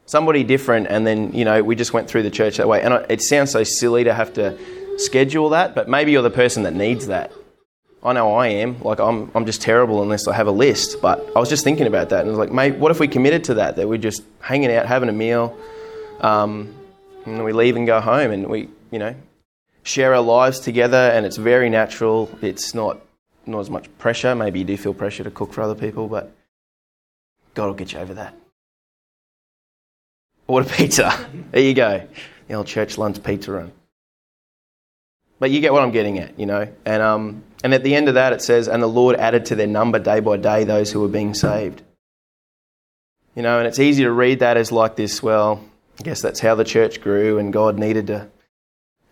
Somebody 0.05 0.43
different, 0.43 0.87
and 0.87 1.05
then, 1.05 1.33
you 1.33 1.45
know, 1.45 1.63
we 1.63 1.75
just 1.75 1.93
went 1.93 2.09
through 2.09 2.23
the 2.23 2.31
church 2.31 2.57
that 2.57 2.67
way. 2.67 2.81
And 2.81 3.05
it 3.09 3.21
sounds 3.21 3.51
so 3.51 3.63
silly 3.63 4.03
to 4.03 4.13
have 4.13 4.33
to 4.33 4.57
schedule 4.97 5.49
that, 5.49 5.73
but 5.75 5.87
maybe 5.87 6.11
you're 6.11 6.21
the 6.21 6.29
person 6.29 6.63
that 6.63 6.73
needs 6.73 7.07
that. 7.07 7.31
I 8.03 8.13
know 8.13 8.33
I 8.33 8.47
am. 8.47 8.81
Like, 8.81 8.99
I'm, 8.99 9.29
I'm 9.35 9.45
just 9.45 9.61
terrible 9.61 10.01
unless 10.01 10.27
I 10.27 10.33
have 10.33 10.47
a 10.47 10.51
list. 10.51 11.01
But 11.01 11.19
I 11.35 11.39
was 11.39 11.49
just 11.49 11.63
thinking 11.63 11.85
about 11.85 12.09
that. 12.09 12.21
And 12.21 12.29
I 12.29 12.31
was 12.31 12.39
like, 12.39 12.51
mate, 12.51 12.75
what 12.75 12.91
if 12.91 12.99
we 12.99 13.07
committed 13.07 13.43
to 13.45 13.55
that? 13.55 13.75
That 13.75 13.87
we're 13.87 13.99
just 13.99 14.23
hanging 14.39 14.71
out, 14.71 14.87
having 14.87 15.07
a 15.07 15.13
meal, 15.13 15.55
um, 16.19 16.73
and 17.25 17.43
we 17.43 17.53
leave 17.53 17.75
and 17.75 17.85
go 17.85 18.01
home 18.01 18.31
and 18.31 18.47
we, 18.47 18.69
you 18.89 18.97
know, 18.97 19.13
share 19.83 20.15
our 20.15 20.21
lives 20.21 20.59
together 20.59 20.97
and 20.97 21.25
it's 21.25 21.37
very 21.37 21.69
natural. 21.69 22.29
It's 22.41 22.73
not, 22.73 22.99
not 23.45 23.59
as 23.59 23.69
much 23.69 23.85
pressure. 23.99 24.33
Maybe 24.33 24.59
you 24.59 24.65
do 24.65 24.77
feel 24.77 24.95
pressure 24.95 25.23
to 25.23 25.31
cook 25.31 25.53
for 25.53 25.61
other 25.61 25.75
people, 25.75 26.07
but 26.07 26.31
God 27.53 27.67
will 27.67 27.73
get 27.75 27.93
you 27.93 27.99
over 27.99 28.15
that. 28.15 28.35
Order 30.47 30.67
pizza. 30.67 31.27
there 31.51 31.61
you 31.61 31.75
go. 31.75 32.07
The 32.47 32.55
old 32.55 32.67
church 32.67 32.97
lunch 32.97 33.21
pizza 33.23 33.51
run. 33.51 33.71
But 35.39 35.51
you 35.51 35.59
get 35.59 35.71
what 35.71 35.83
I'm 35.83 35.91
getting 35.91 36.19
at, 36.19 36.39
you 36.39 36.45
know. 36.47 36.67
And, 36.85 37.01
um, 37.01 37.43
and 37.63 37.73
at 37.73 37.83
the 37.83 37.95
end 37.95 38.07
of 38.07 38.15
that, 38.15 38.33
it 38.33 38.41
says, 38.41 38.67
And 38.67 38.81
the 38.81 38.87
Lord 38.87 39.15
added 39.15 39.45
to 39.47 39.55
their 39.55 39.67
number 39.67 39.99
day 39.99 40.19
by 40.19 40.37
day 40.37 40.63
those 40.63 40.91
who 40.91 41.01
were 41.01 41.07
being 41.07 41.33
saved. 41.33 41.81
You 43.35 43.43
know, 43.43 43.59
and 43.59 43.67
it's 43.67 43.79
easy 43.79 44.03
to 44.03 44.11
read 44.11 44.39
that 44.39 44.57
as 44.57 44.71
like 44.71 44.95
this, 44.95 45.23
well, 45.23 45.63
I 45.99 46.03
guess 46.03 46.21
that's 46.21 46.39
how 46.39 46.55
the 46.55 46.63
church 46.63 47.01
grew 47.01 47.37
and 47.37 47.53
God 47.53 47.77
needed 47.77 48.07
to 48.07 48.27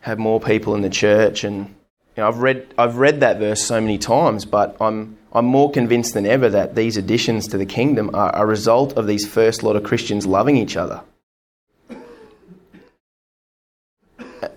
have 0.01 0.17
more 0.17 0.39
people 0.39 0.75
in 0.75 0.81
the 0.81 0.89
church. 0.89 1.43
And 1.43 1.67
you 1.67 2.23
know, 2.23 2.27
I've, 2.27 2.39
read, 2.39 2.73
I've 2.77 2.97
read 2.97 3.19
that 3.21 3.37
verse 3.37 3.63
so 3.63 3.79
many 3.79 3.97
times, 3.97 4.45
but 4.45 4.75
I'm, 4.81 5.17
I'm 5.31 5.45
more 5.45 5.71
convinced 5.71 6.15
than 6.15 6.25
ever 6.25 6.49
that 6.49 6.75
these 6.75 6.97
additions 6.97 7.47
to 7.49 7.57
the 7.57 7.65
kingdom 7.65 8.09
are 8.13 8.35
a 8.35 8.45
result 8.45 8.97
of 8.97 9.07
these 9.07 9.27
first 9.27 9.63
lot 9.63 9.75
of 9.75 9.83
Christians 9.83 10.25
loving 10.25 10.57
each 10.57 10.75
other. 10.75 11.01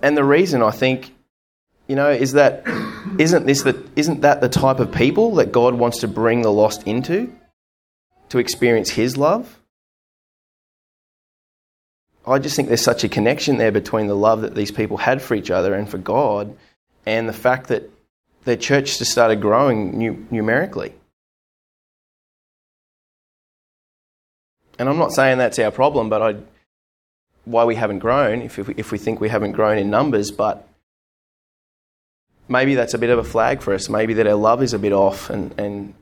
And 0.01 0.17
the 0.17 0.25
reason 0.25 0.63
I 0.63 0.71
think 0.71 1.15
you 1.93 1.97
know, 1.97 2.09
is 2.09 2.33
that 2.33 2.67
isn't 3.19 3.45
this 3.45 3.65
the 3.65 3.85
isn't 3.97 4.23
that 4.23 4.41
the 4.41 4.49
type 4.49 4.81
of 4.81 4.91
people 4.93 5.35
that 5.35 5.53
God 5.53 5.75
wants 5.75 5.99
to 5.99 6.09
bring 6.09 6.41
the 6.41 6.51
lost 6.51 6.83
into 6.85 7.31
to 8.31 8.39
experience 8.39 8.89
his 8.89 9.19
love? 9.19 9.61
I 12.27 12.39
just 12.39 12.57
think 12.57 12.69
there's 12.69 12.81
such 12.81 13.05
a 13.05 13.11
connection 13.11 13.59
there 13.59 13.71
between 13.71 14.07
the 14.07 14.17
love 14.17 14.41
that 14.41 14.55
these 14.55 14.71
people 14.71 14.97
had 14.97 15.21
for 15.21 15.35
each 15.35 15.51
other 15.51 15.75
and 15.75 15.87
for 15.87 15.99
God 15.99 16.57
and 17.05 17.29
the 17.29 17.35
fact 17.35 17.69
that 17.69 17.91
their 18.45 18.57
church 18.57 18.97
just 18.99 19.13
started 19.13 19.43
growing 19.43 19.99
nu- 19.99 20.27
numerically. 20.31 20.95
And 24.79 24.89
I'm 24.89 24.97
not 24.97 25.13
saying 25.13 25.37
that's 25.37 25.59
our 25.59 25.71
problem, 25.71 26.09
but 26.09 26.23
I, 26.23 26.37
why 27.45 27.65
we 27.65 27.75
haven't 27.75 27.99
grown, 27.99 28.41
if, 28.41 28.59
if 28.59 28.69
we, 28.69 28.75
if 28.79 28.93
we 28.93 28.97
think 28.97 29.21
we 29.21 29.29
haven't 29.29 29.53
grown 29.53 29.77
in 29.77 29.91
numbers, 29.91 30.31
but 30.31 30.67
maybe 32.53 32.75
that's 32.75 32.95
a 32.95 32.99
bit 32.99 33.11
of 33.11 33.19
a 33.19 33.25
flag 33.25 33.63
for 33.63 33.75
us. 33.75 33.89
Maybe 33.89 34.15
that 34.15 34.27
our 34.27 34.35
love 34.35 34.63
is 34.63 34.75
a 34.75 34.79
bit 34.79 34.93
off 34.93 35.31
and, 35.31 35.59
and 35.59 35.95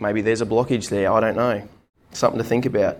maybe 0.00 0.22
there's 0.22 0.40
a 0.40 0.46
blockage 0.46 0.88
there. 0.88 1.12
I 1.12 1.20
don't 1.20 1.36
know. 1.36 1.68
Something 2.12 2.38
to 2.38 2.44
think 2.44 2.66
about. 2.66 2.98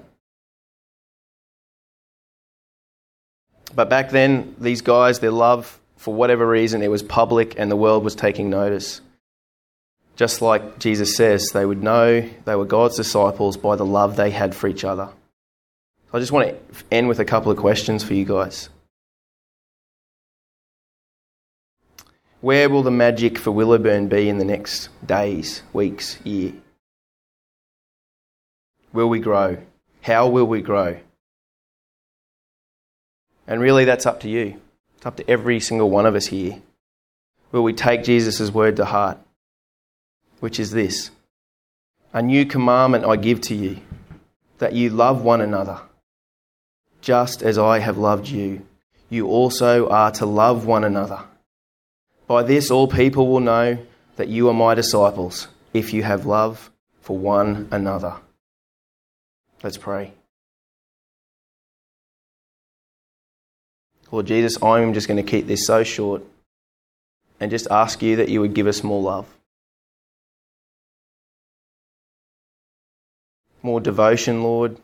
But 3.75 3.89
back 3.89 4.11
then, 4.11 4.55
these 4.59 4.83
guys, 4.83 5.19
their 5.19 5.31
love, 5.31 5.81
for 5.97 6.13
whatever 6.15 6.47
reason, 6.47 6.83
it 6.83 6.91
was 6.91 7.03
public 7.03 7.59
and 7.59 7.71
the 7.71 7.77
world 7.77 8.05
was 8.05 8.15
taking 8.15 8.51
notice. 8.51 9.01
Just 10.15 10.43
like 10.43 10.79
Jesus 10.79 11.17
says, 11.17 11.51
they 11.51 11.65
would 11.65 11.83
know 11.83 12.29
they 12.45 12.55
were 12.55 12.67
God's 12.67 12.97
disciples 12.97 13.57
by 13.57 13.77
the 13.77 13.87
love 13.87 14.17
they 14.17 14.31
had 14.31 14.55
for 14.55 14.69
each 14.69 14.85
other. 14.85 15.09
I 16.13 16.19
just 16.19 16.33
want 16.33 16.49
to 16.49 16.85
end 16.91 17.09
with 17.09 17.19
a 17.19 17.25
couple 17.25 17.51
of 17.51 17.57
questions 17.57 18.05
for 18.05 18.13
you 18.13 18.27
guys. 18.27 18.69
Where 22.43 22.69
will 22.69 22.83
the 22.83 22.91
magic 22.91 23.39
for 23.39 23.53
Willowburn 23.53 24.09
be 24.09 24.29
in 24.29 24.39
the 24.39 24.45
next 24.45 24.89
days, 25.07 25.63
weeks, 25.73 26.19
year? 26.25 26.53
Will 28.93 29.09
we 29.09 29.21
grow? 29.21 29.59
How 30.01 30.27
will 30.27 30.47
we 30.47 30.61
grow? 30.61 30.99
And 33.47 33.61
really, 33.61 33.85
that's 33.85 34.07
up 34.07 34.19
to 34.21 34.29
you. 34.29 34.61
It's 34.97 35.07
up 35.07 35.19
to 35.19 35.31
every 35.31 35.61
single 35.61 35.89
one 35.89 36.05
of 36.05 36.17
us 36.17 36.27
here. 36.27 36.61
Will 37.53 37.63
we 37.63 37.73
take 37.73 38.03
Jesus' 38.03 38.51
word 38.51 38.75
to 38.79 38.87
heart? 38.87 39.19
Which 40.41 40.59
is 40.59 40.73
this 40.73 41.13
A 42.13 42.21
new 42.21 42.45
commandment 42.45 43.05
I 43.05 43.15
give 43.15 43.41
to 43.43 43.55
you, 43.55 43.79
that 44.59 44.73
you 44.73 44.91
love 44.91 45.23
one 45.23 45.41
another. 45.41 45.81
Just 47.01 47.41
as 47.41 47.57
I 47.57 47.79
have 47.79 47.99
loved 47.99 48.27
you, 48.27 48.67
you 49.09 49.29
also 49.29 49.89
are 49.89 50.11
to 50.11 50.27
love 50.27 50.67
one 50.67 50.83
another. 50.83 51.23
By 52.27 52.43
this, 52.43 52.71
all 52.71 52.89
people 52.89 53.29
will 53.29 53.41
know 53.41 53.79
that 54.17 54.29
you 54.29 54.49
are 54.49 54.55
my 54.55 54.75
disciples, 54.75 55.49
if 55.73 55.93
you 55.93 56.03
have 56.03 56.27
love 56.27 56.71
for 57.01 57.17
one 57.19 57.69
another. 57.71 58.15
Let's 59.63 59.77
pray. 59.77 60.13
Lord 64.11 64.27
Jesus, 64.27 64.63
I'm 64.63 64.93
just 64.93 65.09
going 65.09 65.25
to 65.25 65.29
keep 65.29 65.47
this 65.47 65.67
so 65.67 65.83
short 65.85 66.23
and 67.41 67.51
just 67.51 67.67
ask 67.71 68.03
you 68.03 68.17
that 68.17 68.29
you 68.29 68.41
would 68.41 68.55
give 68.55 68.67
us 68.67 68.85
more 68.85 69.01
love, 69.01 69.27
more 73.63 73.81
devotion, 73.81 74.43
Lord, 74.43 74.79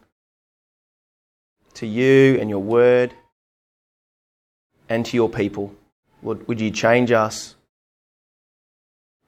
to 1.74 1.86
you 1.86 2.38
and 2.40 2.48
your 2.48 2.58
word 2.58 3.12
and 4.88 5.04
to 5.06 5.16
your 5.16 5.28
people. 5.28 5.74
Lord, 6.28 6.46
would 6.46 6.60
you 6.60 6.70
change 6.70 7.10
us? 7.10 7.54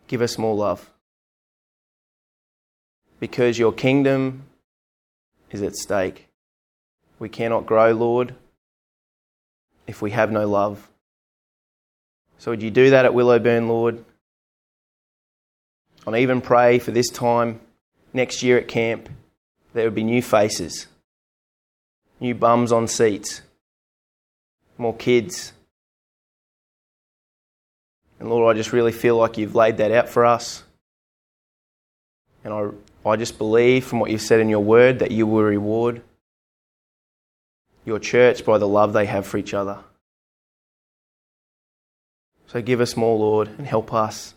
Give 0.07 0.21
us 0.21 0.37
more 0.37 0.55
love. 0.55 0.91
Because 3.19 3.59
your 3.59 3.73
kingdom 3.73 4.43
is 5.51 5.63
at 5.63 5.77
stake. 5.77 6.29
We 7.19 7.31
cannot 7.31 7.65
grow, 7.65 7.93
Lord, 7.93 8.35
if 9.87 10.03
we 10.03 10.11
have 10.11 10.31
no 10.31 10.47
love. 10.47 10.91
So 12.37 12.51
would 12.51 12.63
you 12.63 12.71
do 12.71 12.91
that 12.91 13.07
at 13.07 13.13
Willowburn, 13.13 13.67
Lord? 13.67 14.05
And 16.07 16.15
even 16.15 16.43
pray 16.43 16.79
for 16.79 16.91
this 16.91 17.09
time 17.09 17.61
next 18.13 18.43
year 18.43 18.59
at 18.59 18.69
camp, 18.69 19.09
there 19.73 19.87
would 19.87 19.95
be 19.95 20.05
new 20.05 20.21
faces, 20.21 20.87
new 22.21 22.35
bums 22.35 22.71
on 22.71 22.89
seats, 22.89 23.41
more 24.77 24.95
kids 24.95 25.55
and 28.21 28.29
Lord, 28.29 28.55
I 28.55 28.57
just 28.57 28.73
really 28.73 28.93
feel 28.93 29.17
like 29.17 29.39
you've 29.39 29.55
laid 29.55 29.79
that 29.79 29.91
out 29.91 30.09
for 30.09 30.27
us. 30.27 30.63
And 32.45 32.53
I, 32.53 32.69
I 33.09 33.17
just 33.17 33.39
believe 33.39 33.87
from 33.87 33.99
what 33.99 34.11
you've 34.11 34.21
said 34.21 34.41
in 34.41 34.51
your 34.51 34.61
word 34.61 35.01
that 35.01 35.11
you 35.11 35.27
will 35.27 35.43
reward 35.43 36.03
your 37.85 37.99
church 37.99 38.45
by 38.45 38.59
the 38.59 38.69
love 38.69 38.93
they 38.93 39.07
have 39.07 39.27
for 39.27 39.39
each 39.39 39.55
other. 39.55 39.79
So 42.47 42.61
give 42.61 42.81
us 42.81 42.97
more, 42.97 43.19
Lord, 43.19 43.49
and 43.59 43.67
help 43.67 43.95
us. 43.95 44.35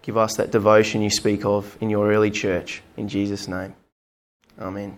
Give 0.00 0.16
us 0.16 0.36
that 0.36 0.50
devotion 0.50 1.02
you 1.02 1.10
speak 1.10 1.44
of 1.44 1.76
in 1.80 1.90
your 1.90 2.10
early 2.10 2.30
church. 2.30 2.82
In 2.96 3.08
Jesus' 3.08 3.46
name. 3.46 3.74
Amen. 4.58 4.96